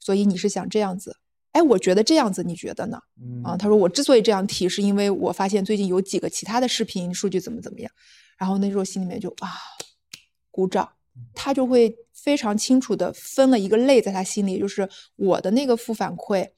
[0.00, 1.16] 所以你是想这样子。
[1.52, 3.00] 哎，我觉得这样子，你觉得呢？
[3.44, 7.90] 啊，他说我之所以这样提，是因为我发现最近有几个其他的视频数据怎么怎么样。
[8.36, 9.48] 然后那时候心里面就啊，
[10.50, 10.88] 鼓掌。
[11.32, 11.96] 他就会
[12.26, 16.48] 非常清楚的分了一个类，在他心里，就是我的那个负反馈，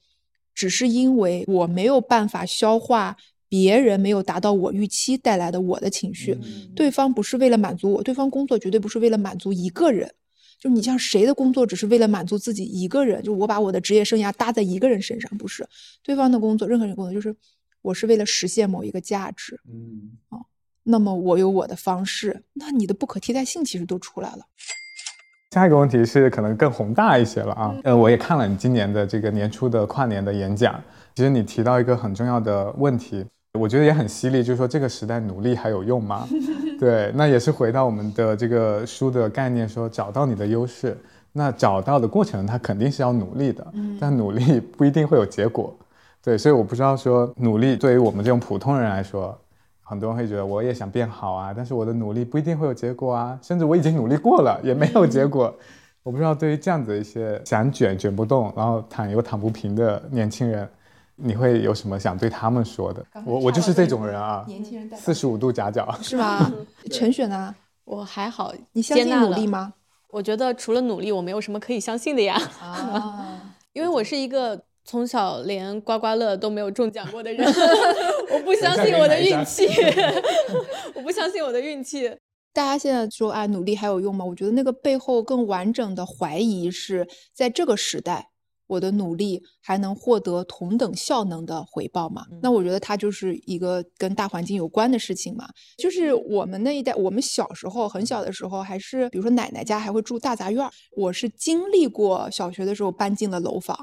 [0.55, 3.15] 只是因为我没有办法消化
[3.47, 6.35] 别人没有达到我预期带来的我的情绪。
[6.75, 10.11] 对方不是为了满足我，对方工作绝对不是为了满足一个人。
[10.59, 13.21] 就你像谁的工作只是为了满足自己一个人？
[13.21, 15.63] 就我把我的职业生涯搭在一个人身上，不是
[16.01, 17.35] 对方的工作，任何人工作就是
[17.83, 19.61] 我是为了实现某一个价值。
[19.71, 20.39] 嗯，啊。
[20.83, 24.47] 那么我有我的方式，那你的不可替代性其实都出来了。
[25.51, 30.79] 下一个问题是可能更宏大一些了啊，呃，我也看了你今年的这个年初的跨年的演讲，
[31.15, 33.25] 其实你提到一个很重要的问题，
[33.59, 36.27] 我觉得也很犀利，就是说这个时代努力还有用吗？
[36.79, 40.95] 对，那也是回到我们的这个书的概念，说找到你的优势，
[41.31, 43.65] 那找到的过程它肯定是要努力的，
[43.99, 45.75] 但努力不一定会有结果。
[46.23, 49.35] 对，所以我不知道说努力对于我们这种普通人来说。
[49.89, 55.51] 很多人会觉得我也想变好啊，但是我的努力不一定会有结果啊，甚至我已经努力过了也没有结果。
[56.03, 60.69] 我不知道对于这样子一些想卷卷不动，然后躺又躺不平的年轻人，
[61.15, 63.03] 你会有什么想对他们说的？
[63.25, 66.53] 我我就是这种人啊，年轻人四十五度夹角是吗？
[66.91, 67.55] 陈雪呢？
[67.83, 69.73] 我还好，你相信努力吗？
[70.11, 72.39] 我觉得除了努力，我没有什么可以相信的呀。
[72.61, 73.41] 啊，
[73.73, 74.68] 因为我是一个。
[74.85, 77.45] 从小连刮刮乐都没有中奖过的人，
[78.31, 79.67] 我不相信我的运气，
[80.95, 82.09] 我不相信我的运气。
[82.51, 84.25] 大家现在说啊，努力还有用吗？
[84.25, 88.28] 我觉得那个背后更完整的怀疑是在这个时代，
[88.69, 92.23] 我的努力还能获得同等效能的回报吗？
[92.43, 95.49] 那我觉得它就是一个跟大环境有关的事情嘛。
[95.79, 100.71] 就是我们那一代，我们小时候很小的时候，还是比如说奶奶家还会住大杂院儿。
[100.95, 103.75] 我是经历过小学的时候搬进了楼房，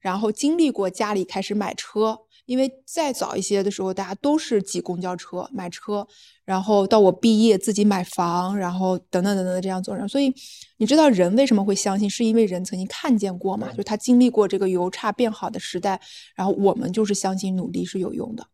[0.00, 2.18] 然后经历过家里开始买车。
[2.44, 6.04] 因为再早一些的时候，大家都是挤公交车买车，
[6.44, 9.96] 然后到我毕业自己买房，然后等等等等这样做。
[10.08, 10.34] 所以
[10.82, 12.10] 你知道人为什么会相信？
[12.10, 13.68] 是因为人曾经看见过嘛？
[13.76, 16.00] 就他经历过这个由差变好的时代，
[16.34, 18.44] 然后我们就是相信努力是有用的。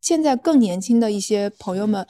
[0.00, 2.04] 现在更年轻的一些朋友们，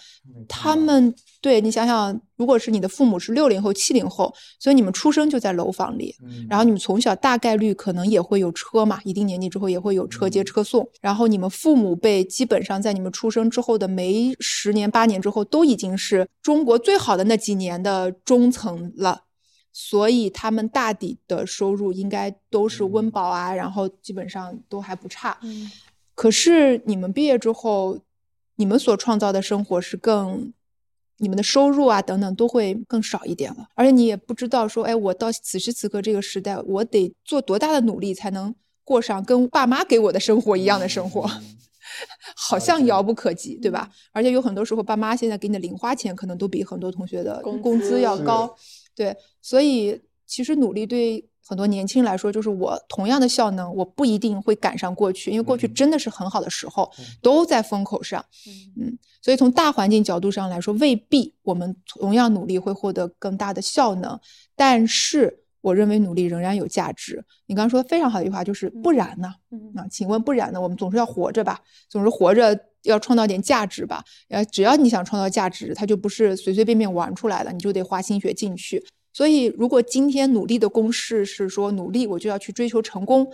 [0.49, 6.17] 他们对你想想，如果是你的父母是六零后、七零后，所以你们出生就在楼房里，
[6.49, 19.25] 然后你们从小大概率可能也会有车嘛，一定年纪之后也会有车接车送，然后你们父母辈基本上在你们出生之后的没十年八年之后，都已经是中国最好的那几年的中层了，
[19.81, 25.39] 所以他们大抵的收入应该都是温饱啊，然后基本上都还不差。
[26.17, 27.97] 可是你们毕业之后，
[28.57, 30.53] 你们所创造的生活是更，
[31.19, 38.53] 你们的收入啊等等都会更少一点了，而且你也不知道说，哎，我到此时此刻这个时代，我得做多大的努力才能
[38.83, 41.31] 过上跟爸妈给我的生活一样的生活，
[42.35, 43.89] 好像遥不可及，对吧？
[44.11, 48.53] 而且有很多时候，爸妈现在给你的零花钱可能都比很多同学的工资要高，
[48.99, 51.25] 对，所以其实努力对。
[51.49, 56.91] 很多年轻人来说，就是我同样的效能，我不一定会赶上过去，因为过去真的是很好的时候，
[57.23, 58.23] 都在风口上。
[58.79, 64.21] 嗯，所以从大环境角度上来说，未必我们同样努力会获得更大的效能。
[64.55, 67.25] 但是，我认为努力仍然有价值。
[67.47, 69.33] 你刚刚说的非常好的一句话，就是不然呢？
[69.75, 70.61] 啊，请问不然呢？
[70.61, 74.05] 我们总是要活着吧，总是活着要创造点价值吧？
[74.29, 78.85] 呃，只要你想创造价值，它就不是随随便便玩出来的，你就得花心血进去。
[79.13, 83.33] 所以，如果今天努力的公式是说努力，我就要去追求成功，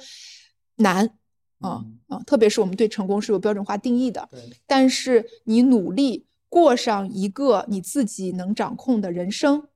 [0.76, 1.10] 难
[1.58, 2.18] 啊啊！
[2.26, 4.28] 特别是我们对成功是有标准化定义的。
[4.66, 9.68] 但是你努力过上一个你自己能掌控的人生，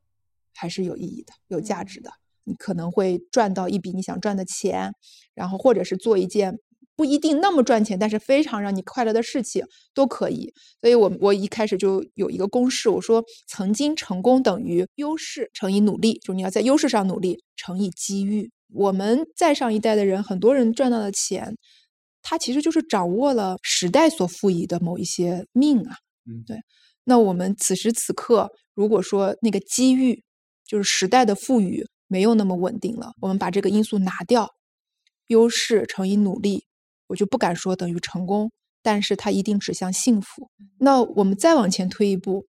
[0.54, 2.10] 还是有意义的、有价值的。
[2.44, 4.94] 你可能会赚到一笔你想赚的钱，
[5.34, 6.58] 然后或者是做一件。
[6.98, 10.52] 不一定那么赚钱，但是非常让你快乐的事情都可以。
[10.80, 18.50] 所以，我我一开始就有一个公式，我说曾经成功等于优势乘以努力，就是你要在优势上努力乘以机遇。
[18.74, 21.56] 我们再上一代的人，很多人赚到的钱，
[22.20, 25.94] 他其实就是掌握了时代所赋予的某一些命啊。
[26.28, 26.56] 嗯，对。
[27.04, 30.24] 那我们此时此刻，如果说那个机遇
[30.66, 34.50] 就是时代的赋予没有那么稳定了，我们把这个因素拿掉，
[35.28, 36.64] 优势乘以努力。
[37.08, 38.50] 我就不敢说等于成功，
[38.82, 40.48] 但是它一定指向幸福。
[40.78, 42.46] 那我们再往前推一步，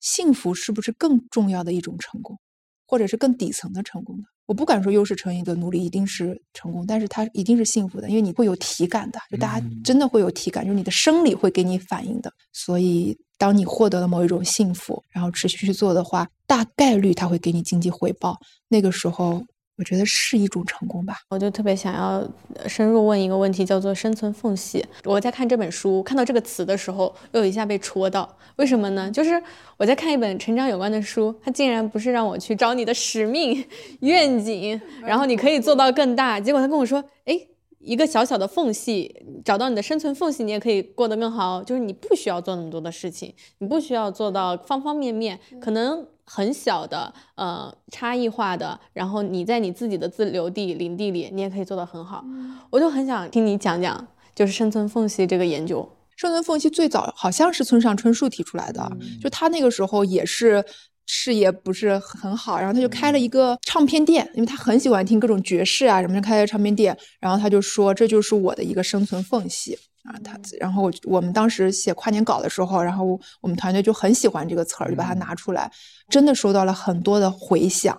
[0.00, 2.38] 幸福是不是更重要的一种成功，
[2.86, 4.24] 或者是更底层的成功呢？
[4.46, 12.32] 我不敢说优势成瘾的努力一定是成功，但是它一定是幸福的，因为你会有体感的，就大家真的会有体感，就是你的生理会给你反应的。
[12.52, 18.36] 所以，当你获得了某一种幸福，然后持续去做的话，大概率它会给你经济回报。
[18.68, 19.44] 那个时候。
[19.80, 21.16] 我觉得是一种成功吧。
[21.30, 22.22] 我就特别想要
[22.68, 24.84] 深入问一个问题，叫做生存缝隙。
[25.04, 28.28] 我在看这本书，看到这个词的时候，又一下被戳到。
[28.56, 29.10] 为什么呢？
[29.10, 29.42] 就是
[29.78, 33.64] 我在看一本成长有关的书，它竟然不是让我去找你的使命、
[34.00, 36.38] 愿景，然后你可以做到更大。
[36.38, 37.40] 结果他跟我说，哎，
[37.78, 41.62] 一个小小的缝隙，找到你的生存缝隙，你也可以过得更好。
[41.64, 46.06] 就是你不需要做那么多的事情，你不需要做到方方面面，可能。
[46.32, 52.24] 很小的，呃，差异化的，然后你在你自己的自留地领地里，你也可以做得很好。
[52.70, 55.90] 我就很想听你讲讲，就是生存缝隙这个研究。
[56.14, 58.88] 生存缝隙最早好像是村上春树提出来的，
[59.20, 60.64] 就他那个时候也是
[61.06, 69.76] 事业不是很好，然后他就开了一个唱片店，因为他很喜欢听各种爵士啊什么，就开了唱片店，然后他就说这就是我的一个生存缝隙。
[70.04, 75.70] 啊，他然后我们当时写跨年稿的时候，然后我们团队就很喜欢这个词儿，就把它拿出来，
[76.08, 77.98] 真的收到了很多的回响。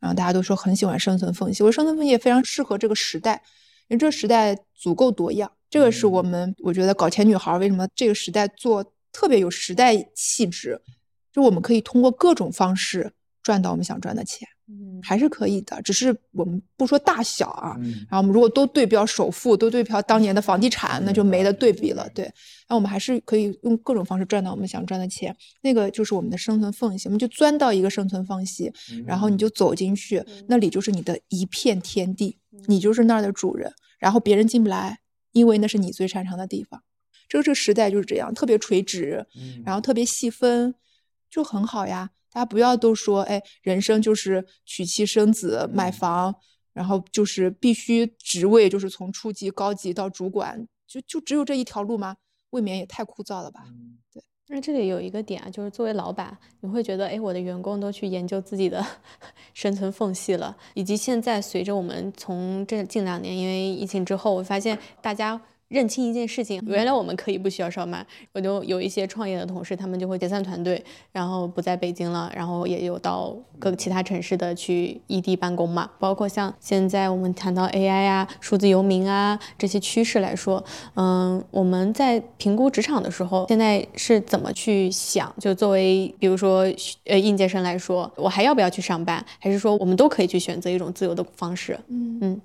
[0.00, 3.42] 然后大家都说很喜欢生存缝隙，我说生存缝隙也非常适合这个时代，
[3.88, 5.50] 因为这个时代足够多样。
[5.70, 10.80] 这个是我们我觉得搞钱女孩为什么这个时代做特别有时代气质，
[11.32, 14.48] 就我们可以通过各种方式赚到我们想赚的钱。
[14.66, 17.76] 嗯，还是可以的，只是我们不说大小啊。
[18.08, 22.08] 然后我们如果都对标首付，都对标当年的房地产，那就没得对比了。
[22.14, 22.32] 对，
[22.68, 25.36] 那我们还是可以用各种方式赚到我们想赚的钱。
[25.60, 28.72] 那个就是我们的生存缝隙，我们就钻到一个生存缝隙，
[29.06, 35.00] 然后你就走进去，那里就是你的一片天地，你就是那儿的主人，然后别人进不来，
[35.32, 36.82] 因为那是你最擅长的地方。
[37.28, 39.26] 这个这个时代就是这样，特别垂直，
[39.64, 40.74] 然后特别细分，
[41.28, 42.10] 就很好呀。
[42.34, 46.34] 大家不要都说，哎，人生就是娶妻生子、买房，
[46.72, 52.16] 然后就是必须职位就是从初级、高级到主管，就就只有这一条路吗？
[52.50, 53.66] 未免也太枯燥了吧？
[54.12, 54.20] 对。
[54.48, 58.84] 那这里有一个点啊，就是作为老板，你会觉得，哎，我的员工都去研究自己的
[59.54, 65.40] 生存缝隙了，以及现在随着我们从这近两年因为疫情之后，我发现大家。
[65.74, 68.06] 认清一件事情，原来我们可以不需要上班。
[68.32, 75.90] 我就有一些创业的同事，他们就会解散团队，然后不在北京了，然后也有到各其他城市的去异地办公嘛。
[75.98, 80.64] 包括像现在我们谈到 AI 啊、数字游民啊这些趋势来说，
[80.94, 85.34] 嗯，我们在评估职场的时候，现在是怎么去想？
[85.40, 86.64] 就作为比如说
[87.06, 89.24] 呃应届生来说，我还要不要去上班？
[89.40, 91.76] 还是说我们都可以去选择一种自由的方式？
[91.88, 92.40] 嗯嗯。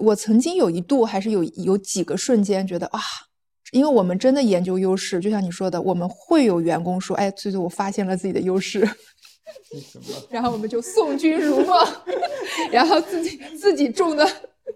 [0.00, 3.00] 我曾经有一度还是有有几个瞬间觉得啊，
[3.72, 8.88] 因为我们真的研究优势，就像你说的，我们会有员工说，哎，翠翠，我发现了自己的优势，
[10.30, 11.86] 然后我们就送君如梦，
[12.72, 14.26] 然后自己自己种的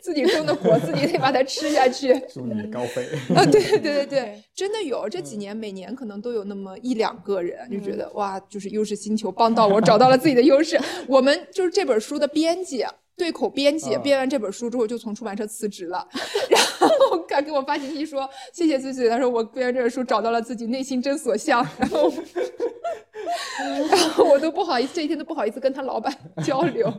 [0.03, 3.45] 自己种的果，自己得把它吃下去， 祝你高飞啊！
[3.47, 10.79] 对对对对，真的有这几年每年可能都有那么一两个人就觉得哇，就是优势星球帮到我，找到了自己的优势。
[11.09, 12.85] 我们就是这本书的编辑。
[13.17, 16.07] 对口编辑编完这本书之后就从出版社辞职了，
[16.51, 22.13] 然后他给我发信息说谢谢自己，他说我编完这本书找到了自己内心真所向，然后
[23.91, 26.13] 然后我都不好意思，这一天都不好意思跟他老板
[26.45, 26.93] 交流，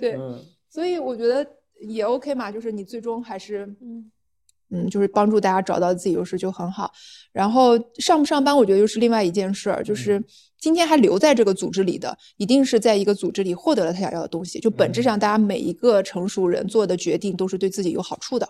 [0.00, 0.16] 对，
[0.68, 1.46] 所以我觉得
[1.80, 4.10] 也 OK 嘛，就是你最终还是嗯。
[4.70, 6.92] 嗯，就是帮助大家找到自己优势就很好。
[7.32, 9.82] 然后上不上班，我觉得又是另外一件事儿。
[9.82, 10.22] 就是
[10.60, 14.58] 今天还留在这个组织里的，一定是在一个组织里获得了他想要的东西。
[14.60, 18.48] 就本质上，大家每一个成熟人做的决定都是对自己有好处的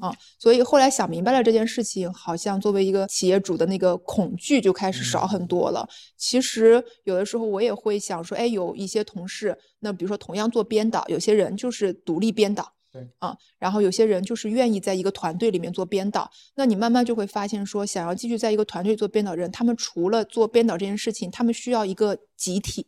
[0.00, 0.12] 啊。
[0.38, 5.86] 所以后来想明白了这件事情，好像作为一个企业主的那个恐惧就开始少很多了。
[6.16, 12.72] 其实有的时候我也会想说，哎，有一些同事，那比如说同样做编导，有些人就是独立编导。
[12.92, 13.08] 对。
[13.18, 22.86] 啊，然后有些人就是愿意在一个团队里面做编导，那你慢慢就会发现说，想要继续在一个团队做编导人，他们除了做编导这件事情，他们需要一个集体，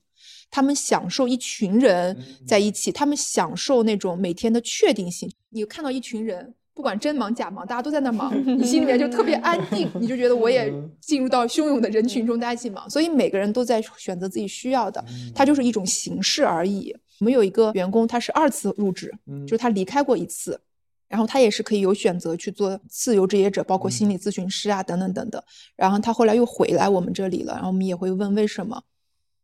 [0.50, 2.16] 他们享受一群人
[2.46, 5.30] 在一起，他们享受那种每天的确定性。
[5.50, 15.04] 你看到一群人，不管真忙假忙，大家都在那忙，你心里面就特别安定，你就觉得我也进入到汹涌的人群中，大家一起忙，所以每个人都在选择自己需要的，
[15.34, 16.96] 它就是一种形式而已。
[17.22, 19.14] 我们有一个员工，他是二次入职，
[19.46, 20.60] 就是他离开过一次，
[21.06, 25.40] 然后他也是可以有选择去做自由职业者，包括心理咨询师啊等等等等。
[25.76, 28.82] 然后他后来又回来我们这里了，然后我们也会问为什么，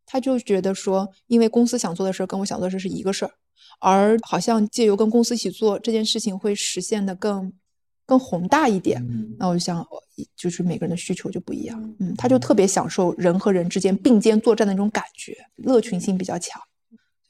[0.05, 3.31] 他就觉得说，因为公司想做的事儿跟我想做的事是一个事儿，
[3.79, 7.53] 而好像借由跟公司一起做这件事情会实现的更
[8.05, 9.01] 更宏大一点。
[9.39, 9.87] 那我就想，
[10.35, 16.61] 就是每个人的需求就不一样，嗯，他就特别享受人和人之间并肩作战的那种感觉，乐群性比较强。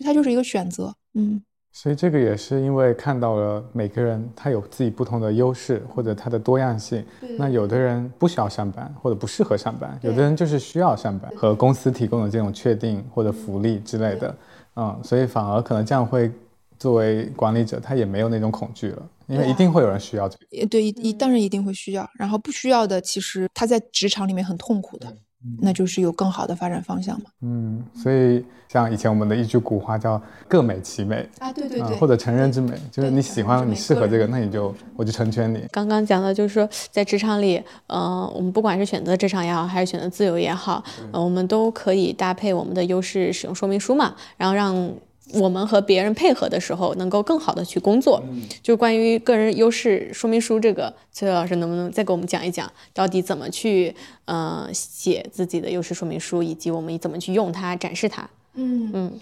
[0.04, 1.42] 它就是一个选择，嗯，
[1.72, 7.04] 所以这个也是因为看到了每个人他有自己不同的优势或者他的多样性。
[7.36, 14.36] 那有的人不需要上班或者不适合上班，有的人就是需要上班和公司提供的这种确定或者福利之类的，
[14.76, 16.30] 嗯，所以反而可能这样会
[16.78, 20.66] 作为管理者他也没有那种恐惧了，因为一定会有人需要这个。
[20.66, 25.16] 对，一当然一定会需要，然后不需要的其实他在职场里面很痛苦的。
[25.60, 27.26] 那就是有更好的发展方向嘛。
[27.42, 35.64] 嗯，所以像以前我们的一句古话叫“各美其美”啊，对对对，或者成人之美，就是你喜欢你适合这个，那你就我就成全你。
[35.70, 40.82] 刚刚讲的就是说，在职场里，嗯，我们不管是选择职场也好，还是选择自由也好，
[41.12, 44.90] 呃，我们都可以搭配我们的优势使用说明书嘛，然后让。
[45.34, 48.22] 我们和别人配合的时候，能够更好的去工作。
[48.62, 53.94] 就关于个人优势说明书这个，崔老师能不能再给我们讲一讲，到底怎么去
[54.24, 58.28] 呃写自己的优势说明书，以及我们怎么去用它展示它？
[58.54, 59.12] 嗯嗯。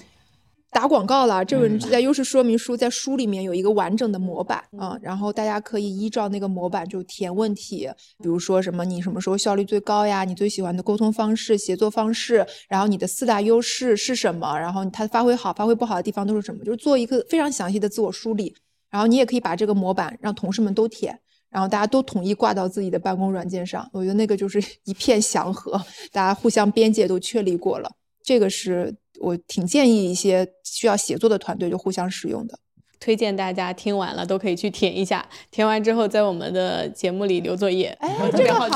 [0.72, 7.88] 打广告了，这本在优势说明书在书里面有一个完整的模板啊，然后大家可以依照那个模板就填问题，
[8.22, 10.24] 比如说什么你什么时候效率最高呀？
[10.24, 14.58] 你最喜欢的沟通方式、协作方式，然后你的四大优势是什么？
[14.58, 16.62] 然后它发挥好、发挥不好的地方都是什么？
[16.62, 18.54] 就是做一个非常详细的自我梳理。
[18.90, 21.18] 然后你也可以把这个模板让同事们都填，
[21.48, 23.88] 然后大家都统一挂到自己的办公软件上。
[23.94, 25.72] 我觉得那个就是一片祥和，
[26.12, 27.90] 大家互相边界都确立过了，
[28.22, 28.94] 这个是。
[29.20, 32.58] 我挺建议一些需要协作的团队就互相使用的，
[32.98, 37.96] 推荐大家听完了都可以去填一下，填完之后在我们的节目里留作业。
[38.00, 38.74] 哎，特别好奇，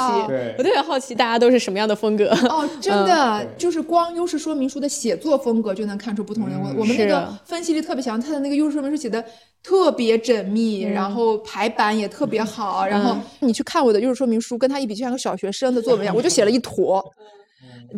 [0.59, 6.61] 我特别好奇大家都是什么样的风格哦，真的就是光优势说明书的写作风格就能看出不同人。
[6.61, 9.25] 我我们那个分析力特别强，他的那个优势说明书写的
[9.62, 17.05] 特别缜密，然后排版也特别好，然后你去看我的优势说明书，跟他一比就像个小学生的作文一样，我就写了一坨。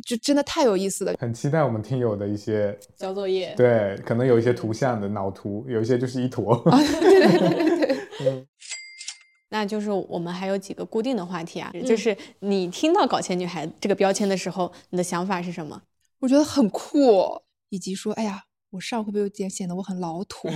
[0.04, 1.14] 就真的太有意思了。
[1.18, 6.62] 很期待我们听友的一些交作业，对，可能有一些图像的脑图，有一些就是一坨。
[6.64, 8.46] 对对对对对。
[9.50, 15.82] 那就是我们还有几个固定的话题啊，就是你听到“搞钱女孩”这个标签的时候，你的想法是什么？
[16.20, 20.48] 我觉得很酷，以及说，哎呀，我上会不会有点显得我很老土？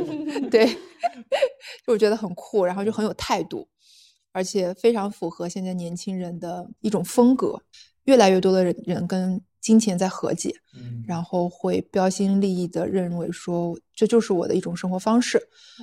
[0.50, 0.66] 对，
[1.86, 3.66] 就我觉得很酷，然后就很有态度，
[4.32, 7.62] 而且非常符合现在年轻人的一种风格。
[8.04, 10.52] 越来越多的人人跟金钱在和解，
[11.06, 15.40] 然后会标新立异的认为说这就是我的一种生活方式，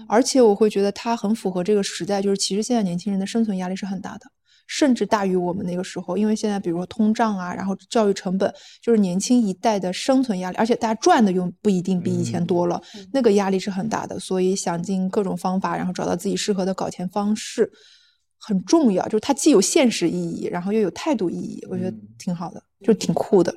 [0.07, 4.25] 而且我会觉得它很符合这个时代，就是其实现在年轻人的生存压力是很大的，
[4.67, 12.81] 甚至大于我们那个时候，因为现在比如说通胀啊，然后教育成本，就是年轻一代的生存压力，而且大家赚的又不一定比以前多了，
[13.13, 17.71] 那个压力是很大的，所以想尽各种方法，然后找到自己适合的搞钱方式。
[18.49, 23.53] 很重要，就是它既有现实意义，然后又有态度意义，我觉得挺好的，就挺酷的。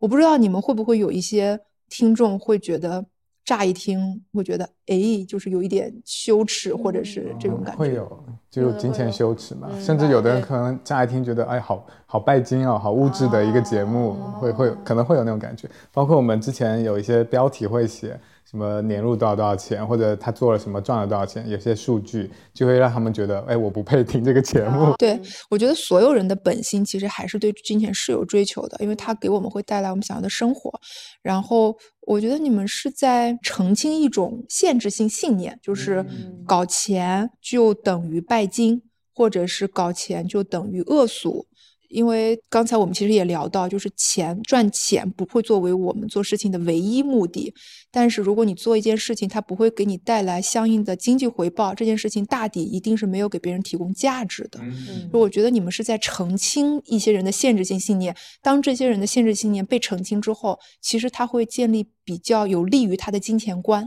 [0.00, 1.56] 我不知道你们会不会有一些
[1.88, 3.06] 听众会觉得，
[3.44, 7.78] 乍一听会觉得，哎，就是有一点羞耻，或者是这种感觉。
[7.78, 9.68] 会有，就有金钱羞耻嘛。
[9.80, 15.70] 甚至有的人可能乍一听觉得，哎，好好拜金哦，好物质的一个节目，会会可能会有那种感觉。
[15.92, 18.18] 包括我们之前有一些标题会写。
[18.48, 24.94] 什么年入多少多少钱，或者他做了什么赚了多少钱，有些数据就会让他们觉得，哎，我不配听这个节目。
[24.96, 25.20] 对
[25.50, 30.72] 我觉得所有人的本心其实还是对金钱是有追求的，因为它给我们会带来我们想要的生活。
[31.20, 31.76] 然后
[32.06, 36.02] 我觉得你们是在澄清一种限制性信念，就是
[36.46, 38.80] 搞钱就等于拜金，
[39.14, 41.44] 或者是搞钱就等于恶俗。
[41.88, 47.52] 因为刚才我们其实也聊到，就是钱赚钱不会作为我们做事情的唯一目的，
[47.90, 54.60] 但是如果你做一件事情，它不会给你带来相应的经济回报，这件事情大抵一定是没有给别人提供价值的。
[54.62, 63.84] 嗯，我觉得你们是在澄清一些人的限制性信念，当这些人的限制信念被澄清之后，其实他会建立比较有利于他的金钱观，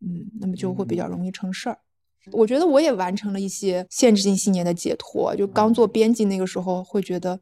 [0.00, 1.78] 嗯，那么就会比较容易成事儿。
[2.30, 5.34] 我觉得我也完成了一些限制性信念的解脱。
[5.34, 7.40] 就刚做编辑那个时候，会觉得，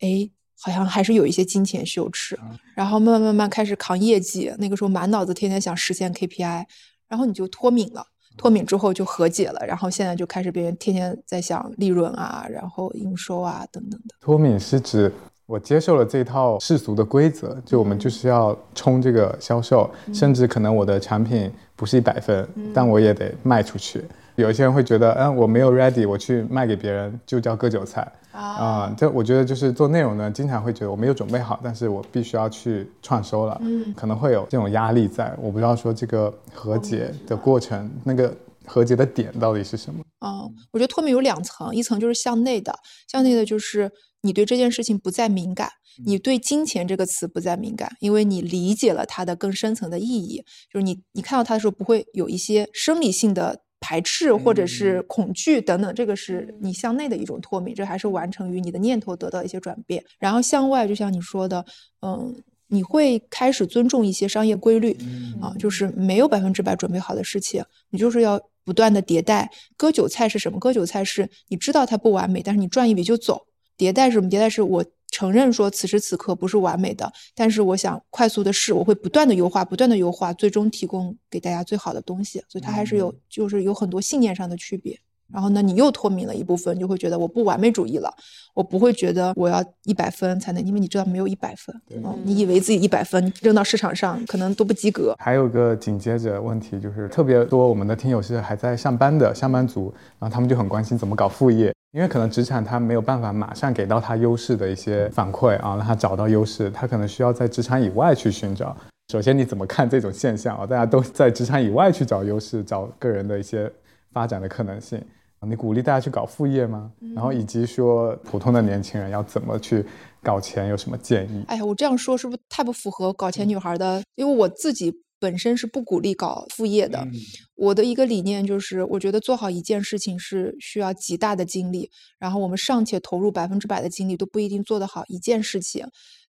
[0.00, 0.28] 哎，
[0.60, 2.38] 好像还是有一些金钱羞耻。
[2.74, 6.64] 然后慢慢慢慢开始扛业绩，那个时候满脑子天天想实现 KPI，
[7.08, 8.06] 然后你就脱敏了。
[8.38, 14.14] 脱敏之后就和解了，然后现在就开始别人天天在想利润啊，然后营收啊等等的。
[14.20, 15.12] 脱敏是指。
[15.46, 24.04] 我接受了这套世俗的规则，就我们就是要冲这个销售，甚至可能我的产品不是一百分，但我也得卖出去。
[24.34, 28.92] 有一些人会觉得，嗯，我没有 ready，我去卖给别人就叫割韭菜啊。
[28.98, 33.58] 这我觉得就是做内容呢，经常会觉得我没有准备好，但是我必须要去创收了，
[33.96, 35.32] 可能会有这种压力在。
[35.40, 38.34] 我不知道说这个和解的过程，那个
[38.66, 40.00] 和解的点到底是什么？
[40.20, 42.74] 哦，我觉得脱敏有两层，一层就是向内的，
[43.06, 43.88] 向内的就是。
[44.26, 45.70] 你对这件事情不再敏感，
[46.04, 50.44] 你对金钱这个词不再敏感，因为你理解了它的更深层的意义。
[50.70, 60.04] 就是你，你看到它的时候不会有一些生理性的排斥或者是恐惧等等，这个是你向内的一种脱敏，这还是完成于你的念头得到一些转变。
[60.18, 61.64] 然后向外，就像你说的，
[62.02, 62.34] 嗯，
[62.68, 64.96] 你会开始尊重一些商业规律
[65.40, 69.48] 啊，就是没有百分之百准备好的事情，你就是要不断的迭代。
[69.76, 70.58] 割韭菜是什么？
[70.58, 73.46] 割韭菜是你知道它不完美，但是你赚一笔就走。
[73.76, 74.28] 迭代是什么？
[74.28, 82.42] 迭代是我承认说此时此刻不是完美的，但是我想快速的试，我会不断的优化，不断的优化，最终提供给大家最好的东西。
[82.48, 84.98] 所以它还是有，就是有很多信念上的区别。
[85.28, 88.08] 然后呢，你又脱敏了一部分，就会觉得我不完美主义了，
[88.54, 95.16] 我不会觉得我要一百分才能，因为你知道没有一百分，嗯，你以为自己一百分扔到市场上可能都不及格。
[95.18, 101.74] 还有个紧接着问题就是，特别多我们的听友是还在上班的上班族，然后他们就很关心怎么搞副业。
[101.96, 108.76] 因为可能职场他没有办法马上给到他优势的一些反馈啊，让他找到优势，他可能需要在职场以外去寻找。
[109.10, 110.66] 首先你怎么看这种现象啊？
[110.66, 113.72] 大家都在职场以外去找优势，找个人的一些
[114.12, 115.02] 发展的可能性。
[115.40, 116.92] 你鼓励大家去搞副业吗？
[117.14, 119.82] 然后以及说普通的年轻人要怎么去
[120.22, 121.44] 搞钱，有什么建议？
[121.48, 124.02] 哎呀，我这样说是不是太不符合搞钱女孩的？
[124.16, 124.94] 因为我自己。
[125.18, 127.06] 本身是不鼓励搞副业的。
[127.54, 135.86] 我的一个理念就是，我觉得做好一件事情是需要极大的精力，然后我们尚且投入百分之百的精力都不一定做得好一件事情。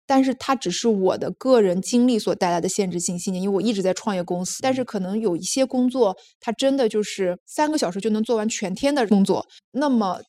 [0.10, 4.60] 但是它只是我的个人经历所带来的限制性信念，因为我一直在创业公司。
[4.62, 9.46] 但是可能有一些工作，它真的就是三个小时就能做完全天的工作。
[9.72, 10.22] 那么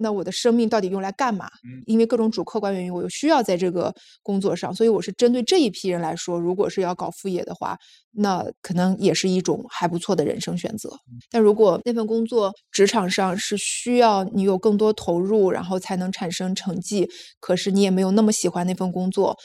[0.00, 1.48] 那我的生命到底用来干嘛？
[1.86, 7.76] 因为各种主客观原因，我又需要在这个工作上，所以我是针对这一批人来说，如果是要搞副业的话，
[8.12, 10.90] 那可能也是一种还不错的人生选择。
[11.30, 17.08] 但如果那份工作职场上是需要你有更多投入，然后才能产生成绩，
[17.38, 19.36] 可是你也没有那么喜欢那份工作，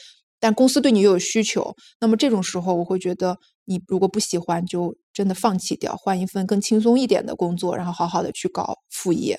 [0.46, 9.36] 但公司对你又有需求，那么这种时候，我会觉得你如果不喜欢，就真的放弃掉，换一份更轻松一点的工作，然后好好的去搞副业。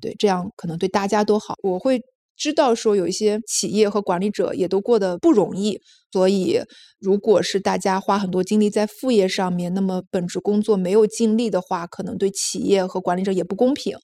[0.00, 1.56] 对，这样可能对大家都好。
[1.62, 2.00] 我会
[2.36, 5.80] 知道说有一些企业和管理者也都过得不容易，
[6.12, 6.60] 所以
[7.00, 13.96] 如果是大家花很多精力在副业上面，那么本职工作没有尽力的话，可能对企业和管理者也不公平。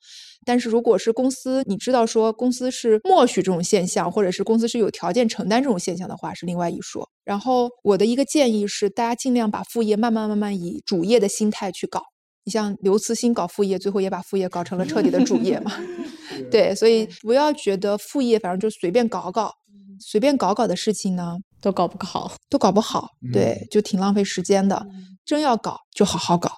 [0.45, 7.09] 但是如果是公司，你知道说公司是默许这种现象，或者是公司是有条件承担这种现象的话，是另外一说。
[7.25, 12.03] 然后我的一个建议是，大家尽量把副业慢慢慢慢以主业的心态去搞。
[12.45, 15.73] 你像刘慈欣搞副业，最后也把副业搞成了彻底的主业嘛？
[16.51, 19.53] 对，所以不要觉得副业反正就随便搞搞，
[20.01, 24.87] 随便搞搞的事情呢，都搞不好，都搞不好，对，就挺浪费时间的。
[25.25, 26.51] 真要搞，就好好搞，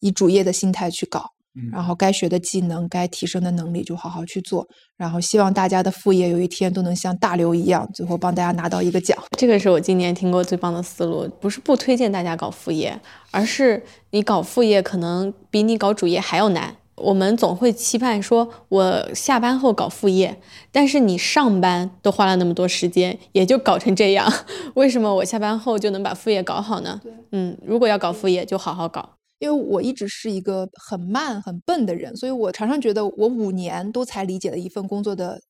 [0.00, 1.30] 以主业的心态去搞。
[1.70, 4.66] 然后该学的技能、该提升的能力就好好去做，
[4.96, 9.14] 然后希望大家的副业有一天都能像大刘一样，最后帮大家拿到一个奖。
[9.36, 12.98] 这个是我今年听过最棒的思路，不是不推荐大家搞副业，
[13.30, 16.74] 而是你搞副业可能比你搞主业还要难。
[16.96, 20.40] 我们总会期盼说，我下班后搞副业，
[20.70, 24.30] 但是你上班都花了那么多时间，也就搞成这样。
[24.74, 27.00] 为什么我下班后就能把副业搞好呢？
[27.32, 29.16] 嗯，如果要搞副业，就好好搞。
[29.38, 35.40] 因为我一直是一个很慢、很笨的人，所以我常常觉得我五年都才理解了一份工作的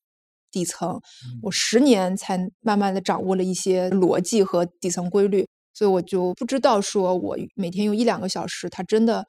[0.49, 0.99] 底层，
[1.43, 5.45] 我十年才慢慢的掌握了一些逻辑和底层规律，
[5.75, 9.27] 所以我就不知道说我每天用一两个小时，它真的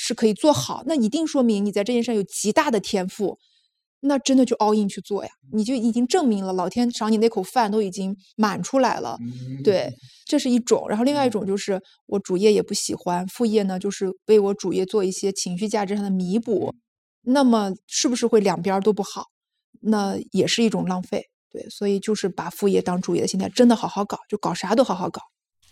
[0.00, 3.36] 是可以做好，那一定说明你在这件事有极大的天赋。
[4.00, 9.18] 那真的就 all in 去做呀，你就已经证明了老天赏你那口饭都已经满出来了，
[9.64, 9.92] 对，
[10.24, 10.88] 这是一种。
[10.88, 16.72] 然后另外一种就是我主业也不喜欢，副业呢就是为我主业做一些情绪价值上的弥补，
[17.22, 19.24] 那么是不是会两边都不好？
[19.80, 25.20] 那也是一种浪费，对，所以就是把副业当主业的心态，真的好好搞，就搞啥都好好搞。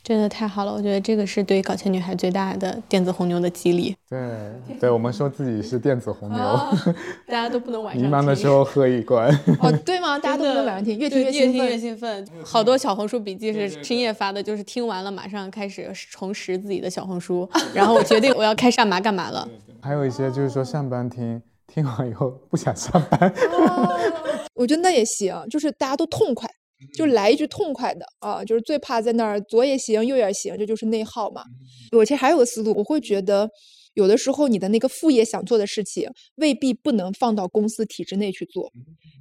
[0.07, 3.93] 真的太好了，我觉得这个是对搞钱女孩最大的电子红牛的激励。
[4.09, 6.39] 对，对我们说自己是电子红牛，
[7.27, 8.01] 大家都不能晚上。
[8.01, 9.29] 迷茫的时候喝一罐。
[9.59, 10.17] 哦， 对吗？
[10.17, 11.69] 大家都不能晚上听，越听越兴奋。
[11.69, 12.29] 越兴奋。
[12.45, 19.49] 好多小红书笔记是深夜发的，就是听完了马上开始重拾自己的小红书，然后我决定我要开干嘛干嘛了。
[19.81, 23.35] 还有一些就是说上班听，听完以后不想上班。
[24.55, 26.49] 我觉得那也行，就是大家都痛快。
[26.95, 28.45] 就来一句痛快的啊！
[28.45, 31.43] 就是最怕在那儿左也行右也行，这就是内耗嘛。
[31.93, 33.49] 我其实还有个思路，我会觉得
[33.95, 38.71] 有的时候你的那个副业想做的事情未必不能放到公司体制内去做。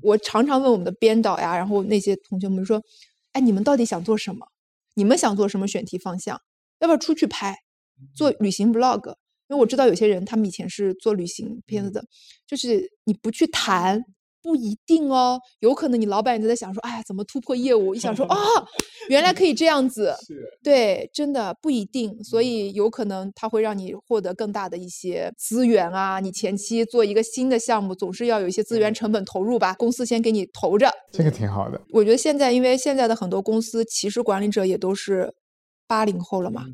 [0.02, 2.84] 我常常问我们的编导呀，然后那些同学们说
[3.32, 4.46] ：“哎，你们到底想做什么？
[4.96, 6.40] 你们想做什么选题方向？
[6.80, 7.56] 要不要出去拍
[8.14, 9.08] 做旅行 vlog？
[9.48, 12.04] 因为我知道有些人他们以前是做旅行片子的，
[12.46, 14.04] 就是你不去谈。”
[14.46, 17.96] 不一定哦，有可能你老板也在想说，哎呀，怎么突破业务？
[17.96, 18.38] 一想说啊，
[19.10, 20.16] 原来可以这样子，
[20.64, 26.20] 对，真的不一定，所以有可能他会让你获得更大的一些资源啊。
[26.20, 31.82] 你前期做一个新的项目，总是要有一些资源成本投入吧，公司先给你投着，这个挺好的。
[31.92, 35.34] 我觉得现在，因为现在的很多公司，其实管理者也都是。
[35.88, 36.66] 八零后了嘛，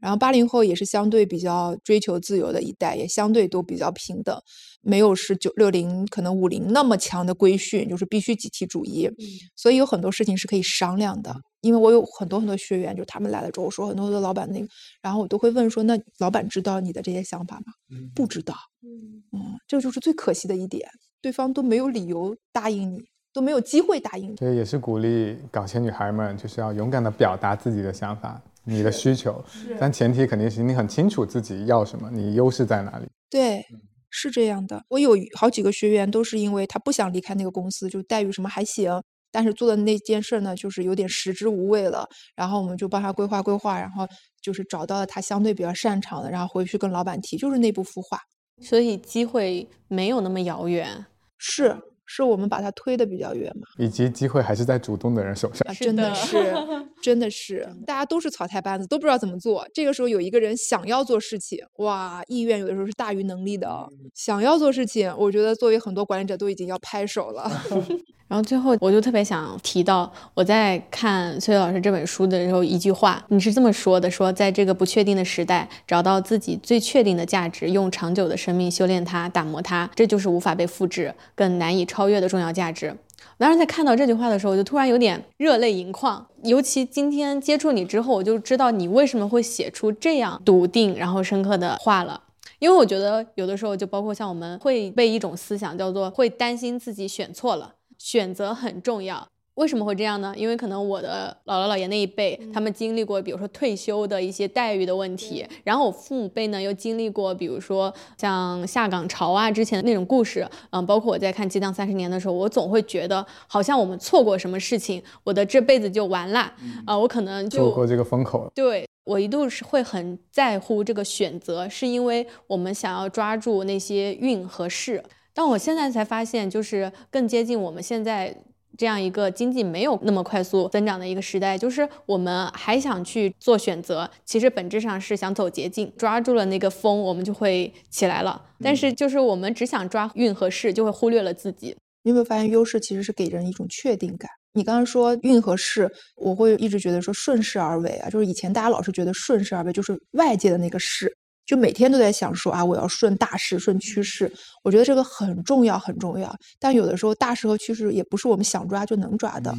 [0.00, 4.38] 然后八零后也是相对比较追求自由的一代，也相对都比较平等，
[4.82, 9.10] 没有是九六零可能五零那么强的规训，就是必须集体主义，
[9.56, 11.34] 所以有很多事情是可以商量的。
[11.60, 14.66] 因为我有很多很多学员，就他们来了之后我说很多的老板那个，
[15.02, 17.72] 然后我都会问说，那老板知道你的这些想法吗？
[18.14, 20.88] 不知道，嗯，这就是最可惜的一点，
[21.20, 23.02] 对方都没有理由答应你。
[23.30, 24.34] 都没有机会答应。
[24.38, 29.44] 所以也是鼓励搞钱女孩们，就是要勇敢的表达自己的想法、你的需求。
[29.80, 33.06] 但前提肯定是你很清楚自己要什么，你优势在哪里。
[33.30, 33.64] 对，
[34.10, 34.84] 是这样的。
[34.88, 42.08] 我有好几个学员都是因为他不想离开那个公司，就待遇什么还行，但是做的那件事呢，就是有点食之无味了。
[42.34, 44.06] 然后我们就帮他规划规划，然后
[44.40, 48.18] 就是找到了他相对比较擅长的，然后回去跟老板提，就是内部孵化。
[48.60, 51.06] 所以机会没有那么遥远。
[51.36, 51.76] 是。
[52.10, 53.66] 是我们把它推的比较远嘛？
[53.76, 55.60] 以及机会还是在主动的人手上。
[55.66, 56.54] 啊， 真的是，
[57.02, 59.68] 真的是，大家都是草台班子，都不知道怎么做。
[59.74, 63.68] 这个时候有一个人想要做事情，哇，意愿有的时候是大于能力的。
[64.14, 67.50] 想要做事情，我觉得作为很多管理者都已经要拍手了。
[68.28, 82.96] 然后最后，我就特别想提到我在看崔老师这本书的时候一句话，你是这么说的：说在这个不确定的时代，找到自己最确定的价值，用长久的生命修炼它、打磨它，这就是无法被复制、更难以超超越的重要价值。
[83.38, 86.24] 我当时在看到这句话的时候，我就突然有点热泪盈眶。
[86.44, 92.22] 尤其今天接触你之后，我就知道你为什么会写出这样笃定然后深刻的话了。
[92.60, 97.74] 因为我觉得有的时候，就包括像我们会被一种思想叫做会担心自己选错了。
[97.98, 99.26] 选择很重要，
[99.58, 100.32] 为什么会这样呢？
[100.36, 116.52] 因为可能我的姥姥姥爷那一辈，他们经历过，比如说退休的一些待遇的问题，然后我父母辈呢又经历过，比如说像下岗潮啊之前的那种故事，嗯，包括我在看《激荡三十年》的时候，我总会觉得好像我们错过什么事情，我的这辈子就完了
[116.86, 118.52] 啊，我可能就错过这个风口了。
[118.54, 125.02] 对我一度是会很在乎这个选择，是因为我们想要抓住那些运和势。
[125.34, 128.36] 但我现在才发现，就是更接近我们现在
[128.76, 138.40] 这样一个经济没有那么快速增长的一个时代，就是我们还想去做选择，其实本质上是想走捷径，抓住了那个风，我们就会起来了。
[138.60, 141.76] 但是就是我们只想抓运和势，就会忽略了自己。
[142.02, 144.30] 你有没有发现，优势其实是给人一种确定感？
[144.54, 151.14] 你刚刚说运和势，我会一直觉得说顺势而为啊，就是以前大家老是觉得顺势而为就是外界的那个势。
[151.48, 154.30] 就每天都在想说啊，我要顺大势、顺趋势，
[154.62, 156.36] 我觉得这个很重要，很重要。
[156.60, 159.54] 但有的时候大势和趋势也不是我们想抓就能抓的，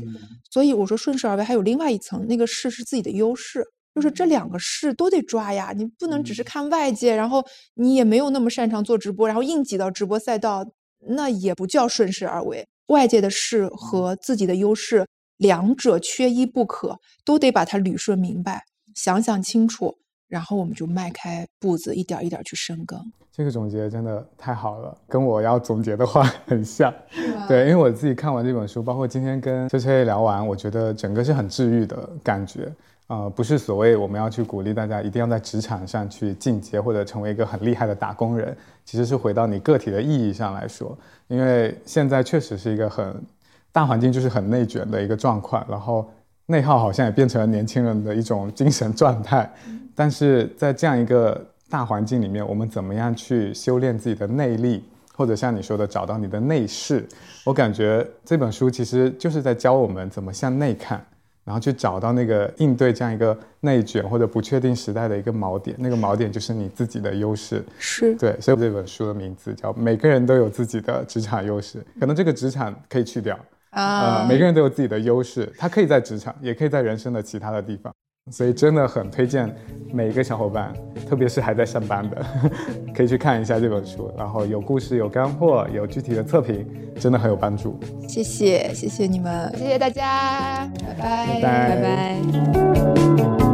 [0.52, 5.74] 所以我说顺势而为还有另外一层，那个势是自己的优势，就是这两个势都得抓呀。
[5.76, 7.44] 你不能只是看外界，然后
[7.74, 10.64] 你也没有那么擅长做直播，然后硬挤到直播赛道，
[11.08, 12.68] 那也不叫顺势而为。
[12.90, 15.08] 外界的势和自己的优势，
[15.38, 19.98] 两者缺一不可，都得把它捋顺明白，想想清楚。
[20.30, 23.00] 然后我们就迈开步子，一点一点去深耕。
[23.32, 26.94] 这个总结真的太好了，跟我要总结的话 很像。
[27.48, 32.72] 对，因为我自己看完这本书，包括今天跟崔崔聊完，我觉得整个是很治愈的感觉。
[33.08, 40.96] 呃，不是所谓我们要去鼓励大家一定要在职场上去进阶或者成为一个很厉害的打工人，其实是回到你个体的意义上来说。
[41.28, 43.16] 因为现在确实是一个很
[43.72, 46.08] 大环境，就是很内卷的一个状况，然后
[46.48, 49.50] 内耗好像也变成了年轻人的一种精神状态。
[50.00, 54.82] 但是在这样一个大环境里面，我们怎么样去修炼自己的内力，
[55.14, 57.06] 或者像你说的找到你的内饰？
[57.44, 61.06] 我感觉这本书其实就是在教我们怎么向内看，
[61.44, 65.76] 然后去找到那个应对这样一个内卷或者不确定时代的一个锚点。
[65.78, 67.62] 那个锚点就是你自己的优势。
[67.78, 71.78] 是对，所以这本书的名字叫《每个人都有自己的职场优势》。
[72.00, 73.38] 可能这个职场可以去掉
[73.72, 77.94] 啊，每个人都有自己的优势，他可以在职场，也可以在人生的其他的地方。
[78.30, 79.54] 所以真的很推荐
[79.92, 80.72] 每一个小伙伴，
[81.10, 82.26] 特别是还在上班的，
[82.96, 84.12] 可以去看一下这本书。
[84.18, 86.66] 然后有故事、有干货、有具体的测评，
[87.00, 87.80] 真的很有帮助。
[88.08, 93.49] 谢谢，谢谢你们，谢谢大家，拜拜，拜拜拜。